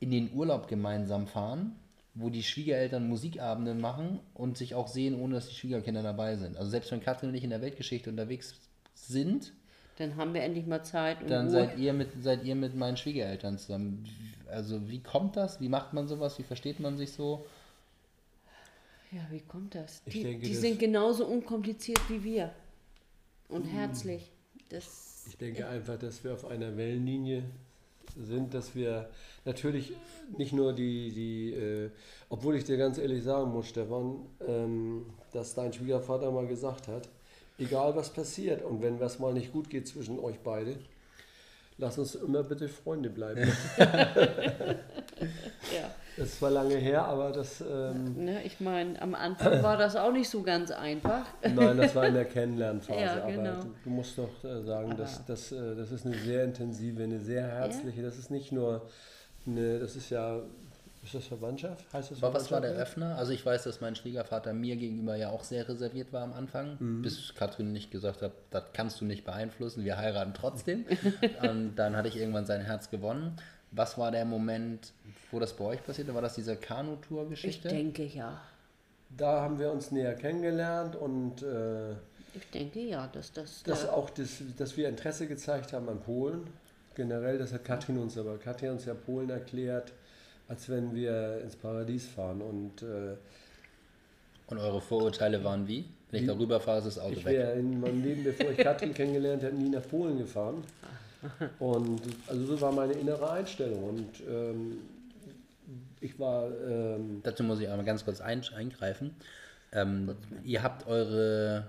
[0.00, 1.76] in den Urlaub gemeinsam fahren,
[2.14, 6.56] wo die Schwiegereltern Musikabende machen und sich auch sehen, ohne dass die Schwiegerkinder dabei sind.
[6.56, 8.56] Also selbst wenn Katrin und ich in der Weltgeschichte unterwegs
[8.94, 9.52] sind,
[10.00, 11.50] Dann haben wir endlich mal Zeit und dann Ruhe.
[11.52, 14.08] seid ihr mit seid ihr mit meinen Schwiegereltern zusammen.
[14.50, 15.60] Also wie kommt das?
[15.60, 16.38] Wie macht man sowas?
[16.38, 17.44] Wie versteht man sich so?
[19.12, 20.00] Ja, wie kommt das?
[20.06, 22.50] Ich Die, denke, die das- sind genauso unkompliziert wie wir.
[23.48, 23.70] Und Hm.
[23.72, 24.30] herzlich.
[24.70, 27.42] Das, Ich denke einfach, dass wir auf einer Wellenlinie
[28.16, 29.10] sind, dass wir
[29.44, 29.92] natürlich
[30.38, 31.90] nicht nur die, die äh,
[32.30, 37.08] obwohl ich dir ganz ehrlich sagen muss, Stefan, ähm, dass dein Schwiegervater mal gesagt hat,
[37.60, 40.76] egal was passiert und wenn was mal nicht gut geht zwischen euch beide,
[41.78, 43.46] lass uns immer bitte Freunde bleiben.
[45.74, 45.90] ja.
[46.16, 49.96] Das ist zwar lange her, aber das, ähm, Ne, ich meine, am Anfang war das
[49.96, 51.24] auch nicht so ganz einfach.
[51.42, 53.00] nein, das war in der Kennenlernphase.
[53.00, 53.54] Ja, Aber genau.
[53.62, 57.02] du, du musst doch äh, sagen, Aber- dass, dass, äh, das ist eine sehr intensive,
[57.04, 58.82] eine sehr herzliche, das ist nicht nur
[59.46, 60.40] eine, das ist ja,
[61.02, 61.84] ist das Verwandtschaft?
[61.92, 62.72] Heißt das Aber was war der?
[62.72, 63.16] Öffner?
[63.16, 66.76] Also ich weiß, dass mein Schwiegervater mir gegenüber ja auch sehr reserviert war am Anfang,
[66.78, 67.02] Mhm.
[67.02, 70.84] bis Katrin nicht gesagt hat, das kannst du nicht beeinflussen, wir heiraten trotzdem.
[71.42, 73.36] Und dann hatte ich irgendwann sein Herz gewonnen.
[73.72, 74.92] Was war der Moment,
[75.30, 76.14] wo das bei euch passierte?
[76.14, 77.68] War das diese Ich Kanutour-Geschichte?
[77.68, 78.40] denke ja.
[79.16, 81.92] Da haben wir uns näher kennengelernt und äh,
[82.34, 83.62] Ich denke ja, dass das.
[83.64, 86.46] dass da- auch das, dass wir Interesse gezeigt haben an Polen.
[86.94, 89.92] Generell, das hat Katrin uns aber, Katrin hat uns ja Polen erklärt,
[90.50, 92.42] als wenn wir ins Paradies fahren.
[92.42, 93.14] Und äh,
[94.48, 95.84] Und eure Vorurteile waren wie?
[96.10, 97.38] Wenn ich darüber fahre, ist das Auto ich weg.
[97.38, 100.64] wäre in meinem Leben, bevor ich Katrin kennengelernt habe, nie nach Polen gefahren.
[101.60, 103.84] Und also so war meine innere Einstellung.
[103.90, 104.78] Und ähm,
[106.00, 109.14] ich war ähm, Dazu muss ich einmal ganz kurz ein, eingreifen.
[109.72, 111.68] Ähm, ihr habt eure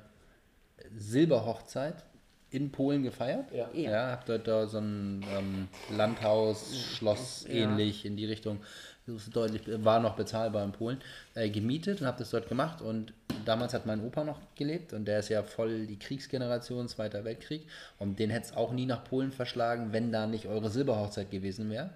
[0.97, 2.03] Silberhochzeit
[2.51, 3.51] in Polen gefeiert?
[3.53, 3.69] Ja.
[3.73, 4.11] Ja.
[4.11, 7.55] habt dort da so ein ähm, Landhaus, Schloss Ja.
[7.63, 8.59] ähnlich in die Richtung,
[9.07, 11.01] das ist deutlich, war noch bezahlbar in Polen,
[11.33, 12.81] äh, gemietet und habt das dort gemacht.
[12.81, 13.13] Und
[13.45, 17.65] damals hat mein Opa noch gelebt und der ist ja voll die Kriegsgeneration, Zweiter Weltkrieg.
[17.97, 21.69] Und den hätte es auch nie nach Polen verschlagen, wenn da nicht eure Silberhochzeit gewesen
[21.69, 21.89] wäre.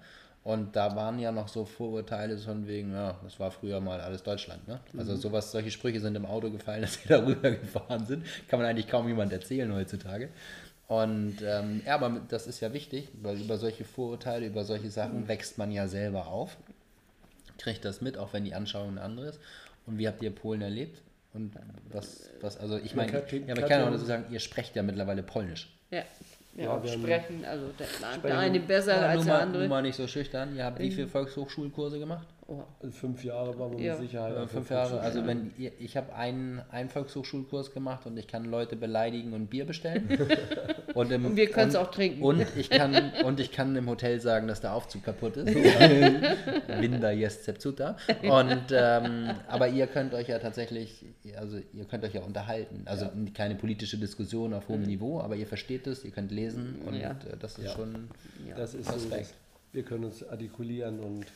[0.46, 4.22] Und da waren ja noch so Vorurteile von wegen, ja, das war früher mal alles
[4.22, 4.68] Deutschland.
[4.68, 4.78] Ne?
[4.96, 8.24] Also sowas, solche Sprüche sind im Auto gefallen, dass sie darüber gefahren sind.
[8.46, 10.28] Kann man eigentlich kaum jemand erzählen heutzutage.
[10.86, 15.26] Und ähm, ja, aber das ist ja wichtig, weil über solche Vorurteile, über solche Sachen
[15.26, 16.56] wächst man ja selber auf.
[17.58, 19.40] Kriegt das mit, auch wenn die Anschauung eine andere ist.
[19.84, 21.02] Und wie habt ihr Polen erlebt?
[21.34, 21.54] Und
[21.90, 25.24] was, was also ich meine, ja, ich kann auch dazu sagen, ihr sprecht ja mittlerweile
[25.24, 25.76] Polnisch.
[25.90, 26.04] Ja,
[26.56, 27.86] ja, Ja, sprechen, also der,
[28.22, 29.62] der eine besser Ja, als der mal, andere.
[29.62, 30.56] nur mal nicht so schüchtern.
[30.56, 32.26] Ihr habt wie viele Volkshochschulkurse gemacht?
[32.48, 33.92] Oh, Also fünf Jahre waren wir Ja.
[33.94, 34.36] mit Sicherheit.
[34.36, 35.00] Auf fünf Jahre.
[35.00, 39.48] Also wenn ihr, ich habe einen, einen Volkshochschulkurs gemacht und ich kann Leute beleidigen und
[39.48, 40.08] Bier bestellen.
[40.94, 42.22] und, im, Und wir können's und- auch trinken.
[42.22, 42.94] Und ich kann
[43.24, 45.52] und ich kann im Hotel sagen, dass der Aufzug kaputt ist.
[46.80, 47.96] Winter jest zepzuta.
[48.22, 51.04] Und ähm, aber ihr könnt euch ja tatsächlich,
[51.36, 52.82] also ihr könnt euch ja unterhalten.
[52.84, 56.94] Also keine politische Diskussion auf hohem Niveau, aber ihr versteht es, ihr könnt lesen und
[56.94, 57.10] Ja.
[57.10, 57.70] äh, das ist Ja.
[57.72, 58.08] schon
[58.56, 59.34] Das ist Respekt.
[59.72, 61.26] wir können uns artikulieren und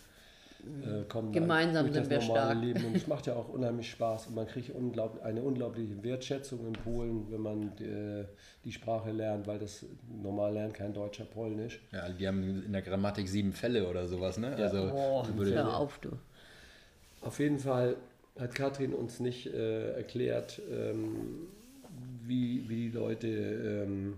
[0.64, 2.64] äh, kommen Gemeinsam durch sind das wir normale stark.
[2.64, 2.84] Leben.
[2.86, 6.72] Und es macht ja auch unheimlich Spaß und man kriegt unglaub, eine unglaubliche Wertschätzung in
[6.72, 8.24] Polen, wenn man äh,
[8.64, 9.84] die Sprache lernt, weil das
[10.22, 11.80] normal lernt kein Deutscher Polnisch.
[11.92, 14.50] ja, die haben in der Grammatik sieben Fälle oder sowas, ne?
[14.58, 14.64] Ja.
[14.66, 16.10] Also oh würde- hör auf, du.
[17.22, 17.96] Auf jeden Fall
[18.38, 21.48] hat Katrin uns nicht äh, erklärt, ähm,
[22.26, 23.26] wie, wie die Leute,
[23.86, 24.14] ähm,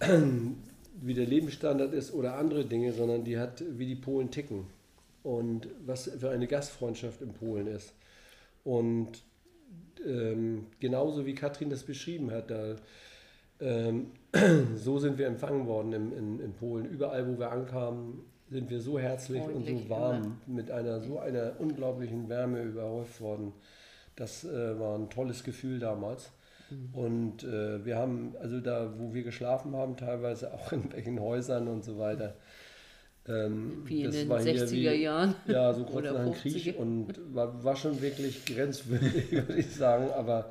[1.00, 4.66] wie der Lebensstandard ist oder andere Dinge, sondern die hat, wie die Polen ticken
[5.22, 7.92] und was für eine Gastfreundschaft in Polen ist.
[8.62, 9.22] Und
[10.06, 12.76] ähm, genauso wie Katrin das beschrieben hat, da,
[13.60, 14.10] ähm,
[14.76, 16.86] so sind wir empfangen worden in, in, in Polen.
[16.86, 18.20] Überall, wo wir ankamen,
[18.50, 23.20] sind wir so herzlich und Freundlich so warm, mit einer so einer unglaublichen Wärme überhäuft
[23.20, 23.52] worden.
[24.16, 26.30] Das äh, war ein tolles Gefühl damals.
[26.74, 26.94] Mhm.
[26.94, 31.68] Und äh, wir haben, also da, wo wir geschlafen haben, teilweise auch in welchen Häusern
[31.68, 32.36] und so weiter.
[33.26, 35.34] Ähm, Wie in das den war hier 60er Jahren.
[35.46, 36.76] Ja, so kurz nach dem Krieg 50er.
[36.76, 40.10] und war, war schon wirklich grenzwürdig, würde ich sagen.
[40.10, 40.50] Aber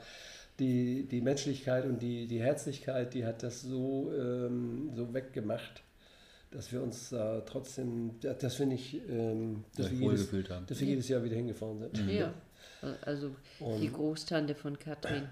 [0.59, 5.83] die, die Menschlichkeit und die, die Herzlichkeit, die hat das so, ähm, so weggemacht,
[6.51, 10.65] dass wir uns äh, trotzdem, das finde ich, ähm, dass, wir jedes, wohlgefühlt haben.
[10.67, 12.09] dass wir jedes Jahr wieder hingefahren sind.
[12.09, 12.33] Ja,
[13.01, 15.23] also Und- die Großtante von Katrin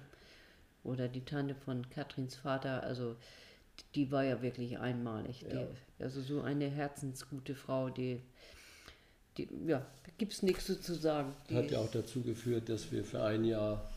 [0.83, 3.15] oder die Tante von Katrins Vater, also
[3.95, 5.41] die war ja wirklich einmalig.
[5.43, 5.49] Ja.
[5.49, 8.21] Die, also so eine herzensgute Frau, die,
[9.37, 11.33] die ja, da gibt es nichts so zu sagen.
[11.49, 13.89] Die, Hat ja auch dazu geführt, dass wir für ein Jahr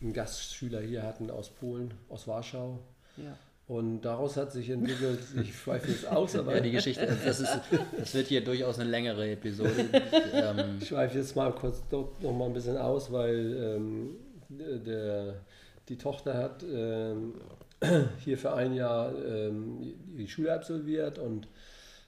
[0.00, 2.78] einen Gastschüler hier hatten aus Polen, aus Warschau.
[3.16, 3.36] ja.
[3.68, 7.58] Und daraus hat sich entwickelt, ich schweife jetzt aus, aber Ja, die Geschichte, das, ist,
[7.96, 9.88] das wird hier durchaus eine längere Episode.
[10.32, 14.16] ähm, Ich schweife jetzt mal kurz noch, noch mal ein bisschen aus, weil ähm,
[14.50, 15.36] der,
[15.88, 17.34] die Tochter hat ähm,
[18.24, 21.48] hier für ein Jahr ähm, die Schule absolviert und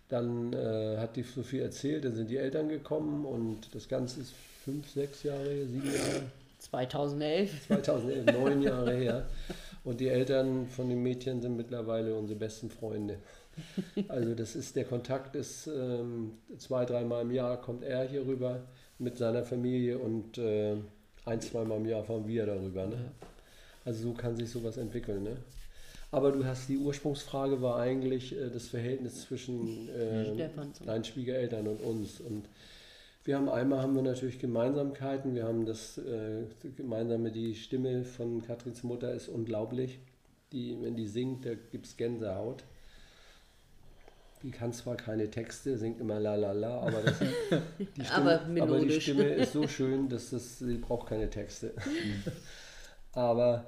[0.08, 4.20] dann äh, hat die so viel erzählt, dann sind die Eltern gekommen und das Ganze
[4.20, 4.32] ist
[4.64, 6.22] fünf, sechs Jahre, her, sieben Jahre,
[6.58, 7.66] 2011.
[7.66, 9.26] 2011, neun Jahre her.
[9.82, 13.18] Und die Eltern von den Mädchen sind mittlerweile unsere besten Freunde.
[14.08, 18.60] Also das ist, der Kontakt ist ähm, zwei, dreimal im Jahr kommt er hier rüber
[18.98, 20.76] mit seiner Familie und äh,
[21.24, 22.86] ein, zweimal im Jahr fahren wir darüber.
[22.86, 23.12] Ne?
[23.84, 25.22] Also so kann sich sowas entwickeln.
[25.22, 25.36] Ne?
[26.14, 30.48] Aber du hast, die Ursprungsfrage war eigentlich äh, das Verhältnis zwischen äh,
[30.86, 32.20] deinen Schwiegereltern und uns.
[32.20, 32.48] Und
[33.24, 35.34] wir haben einmal haben wir natürlich Gemeinsamkeiten.
[35.34, 36.44] Wir haben das äh,
[36.76, 39.98] gemeinsame, die Stimme von Katrins Mutter ist unglaublich.
[40.52, 42.62] Die, wenn die singt, da gibt es Gänsehaut.
[44.44, 47.18] Die kann zwar keine Texte, singt immer la la la, aber, das,
[47.96, 49.00] die, Stimme, Aber aber die.
[49.00, 51.72] Stimme ist so schön, dass das, sie braucht keine Texte.
[53.12, 53.64] aber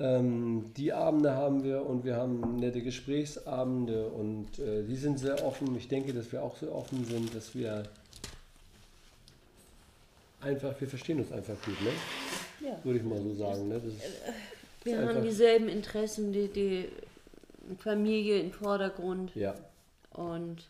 [0.00, 5.44] ähm, die Abende haben wir und wir haben nette Gesprächsabende und äh, die sind sehr
[5.44, 5.76] offen.
[5.76, 7.84] Ich denke, dass wir auch so offen sind, dass wir
[10.40, 11.90] einfach, wir verstehen uns einfach gut, ne?
[12.68, 12.78] Ja.
[12.84, 13.68] Würde ich mal so sagen.
[13.68, 13.74] Ne?
[13.74, 14.02] Das ist,
[14.84, 16.88] Wir haben dieselben Interessen, die, die
[17.78, 19.54] Familie im Vordergrund ja.
[20.12, 20.68] und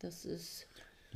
[0.00, 0.66] das ist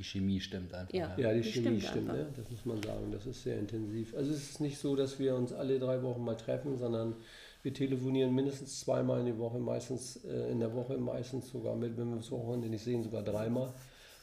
[0.00, 0.94] die Chemie stimmt einfach.
[0.94, 1.14] Ja.
[1.18, 2.26] Ja, die Das Chemie stimmt stimmt, ne?
[2.34, 3.12] das muss man sagen.
[3.12, 4.14] Das ist sehr intensiv.
[4.16, 7.14] Also es ist nicht so, dass wir uns alle drei Wochen mal treffen, sondern
[7.62, 11.98] wir telefonieren mindestens zweimal in die Woche, meistens äh, in der Woche, meistens sogar mit,
[11.98, 13.74] wenn wir das Wochenende nicht sehen, sogar dreimal.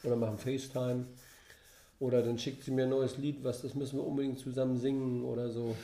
[0.02, 1.04] Oder machen FaceTime.
[2.00, 5.24] Oder dann schickt sie mir ein neues Lied, was das müssen wir unbedingt zusammen singen
[5.24, 5.76] oder so.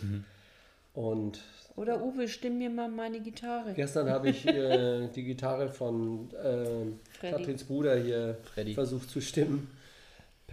[0.94, 1.40] Und
[1.76, 3.74] Oder Uwe, stimm mir mal meine Gitarre.
[3.74, 8.74] gestern habe ich äh, die Gitarre von äh, Bruder hier Freddy.
[8.74, 9.68] versucht zu stimmen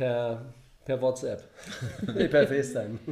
[0.02, 0.42] per,
[0.84, 1.44] per WhatsApp.
[2.16, 3.00] nee, per FaceTime.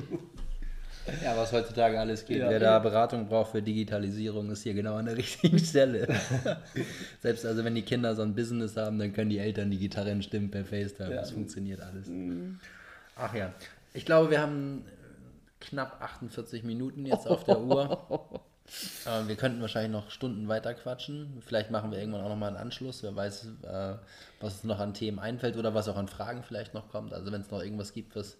[1.24, 2.38] Ja, was heutzutage alles geht.
[2.38, 2.52] Ja.
[2.52, 6.08] Wer da Beratung braucht für Digitalisierung, ist hier genau an der richtigen Stelle.
[7.20, 10.22] Selbst also wenn die Kinder so ein Business haben, dann können die Eltern die Gitarren
[10.22, 11.10] stimmen per FaceTime.
[11.10, 11.22] Ja.
[11.22, 12.12] Das funktioniert alles.
[13.16, 13.52] Ach ja.
[13.96, 14.86] Ich glaube, wir haben
[15.60, 18.44] knapp 48 Minuten jetzt auf der Uhr.
[19.05, 21.41] Aber wir könnten wahrscheinlich noch Stunden weiter quatschen.
[21.45, 23.03] Vielleicht machen wir irgendwann auch nochmal einen Anschluss.
[23.03, 23.95] Wer weiß, äh,
[24.39, 27.13] was uns noch an Themen einfällt oder was auch an Fragen vielleicht noch kommt.
[27.13, 28.38] Also wenn es noch irgendwas gibt, was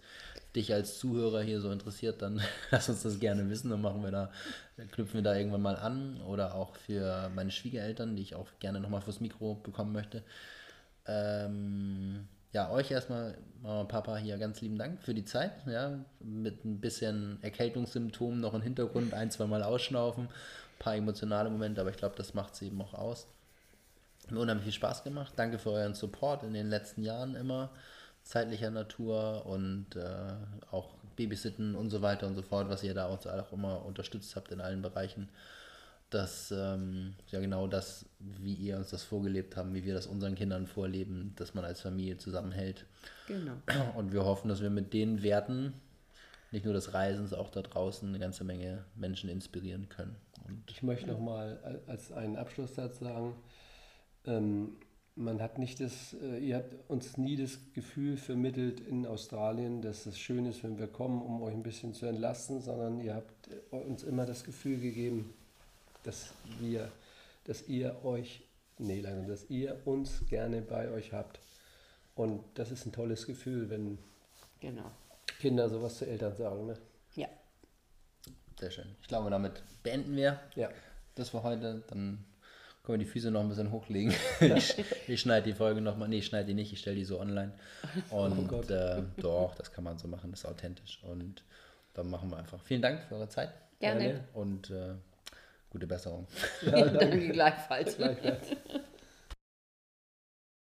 [0.54, 3.70] dich als Zuhörer hier so interessiert, dann lass uns das gerne wissen.
[3.70, 4.30] Dann machen wir da,
[4.92, 6.20] knüpfen wir da irgendwann mal an.
[6.22, 10.22] Oder auch für meine Schwiegereltern, die ich auch gerne nochmal fürs Mikro bekommen möchte.
[11.06, 15.52] Ähm, ja, euch erstmal, Mama und Papa, hier ganz lieben Dank für die Zeit.
[15.66, 21.50] Ja, mit ein bisschen Erkältungssymptomen noch im Hintergrund, ein, zwei Mal ausschnaufen, ein paar emotionale
[21.50, 23.26] Momente, aber ich glaube, das macht es eben auch aus.
[24.24, 25.32] Hat mir unheimlich viel Spaß gemacht.
[25.36, 27.70] Danke für euren Support in den letzten Jahren immer,
[28.22, 30.34] zeitlicher Natur und äh,
[30.70, 34.34] auch Babysitten und so weiter und so fort, was ihr da uns auch immer unterstützt
[34.36, 35.28] habt in allen Bereichen
[36.10, 40.34] dass ähm, ja genau das, wie ihr uns das vorgelebt haben, wie wir das unseren
[40.34, 42.84] Kindern vorleben, dass man als Familie zusammenhält.
[43.26, 43.52] Genau.
[43.96, 45.72] Und wir hoffen, dass wir mit den Werten,
[46.50, 50.16] nicht nur des Reisens, auch da draußen eine ganze Menge Menschen inspirieren können.
[50.46, 53.34] Und Ich möchte noch mal als einen Abschlusssatz sagen,
[54.26, 54.72] ähm,
[55.14, 60.06] man hat nicht das, äh, ihr habt uns nie das Gefühl vermittelt in Australien, dass
[60.06, 63.48] es schön ist, wenn wir kommen, um euch ein bisschen zu entlasten, sondern ihr habt
[63.48, 65.34] äh, uns immer das Gefühl gegeben,
[66.02, 66.90] dass wir,
[67.44, 68.42] dass ihr euch,
[68.78, 71.40] nee, langsam, dass ihr uns gerne bei euch habt.
[72.14, 73.98] Und das ist ein tolles Gefühl, wenn
[74.60, 74.90] Genau.
[75.40, 76.66] Kinder sowas zu Eltern sagen.
[76.66, 76.76] Ne?
[77.16, 77.28] Ja.
[78.58, 78.94] sehr schön.
[79.00, 80.68] Ich glaube, damit beenden wir Ja.
[81.14, 81.82] das für heute.
[81.88, 82.24] Dann
[82.82, 84.12] können wir die Füße noch ein bisschen hochlegen.
[84.40, 84.76] ich
[85.08, 86.08] ich schneide die Folge nochmal.
[86.08, 87.52] Nee, ich schneide die nicht, ich stelle die so online.
[88.10, 88.68] Und Gott.
[88.70, 91.02] äh, doch, das kann man so machen, das ist authentisch.
[91.04, 91.42] Und
[91.94, 92.60] dann machen wir einfach.
[92.62, 94.00] Vielen Dank für eure Zeit Gerne.
[94.02, 94.24] Gerne.
[94.34, 94.94] und äh,
[95.70, 96.26] gute Besserung.
[96.62, 96.98] Ja, danke.
[96.98, 97.96] Danke gleichfalls.
[97.96, 98.56] Gleichfalls.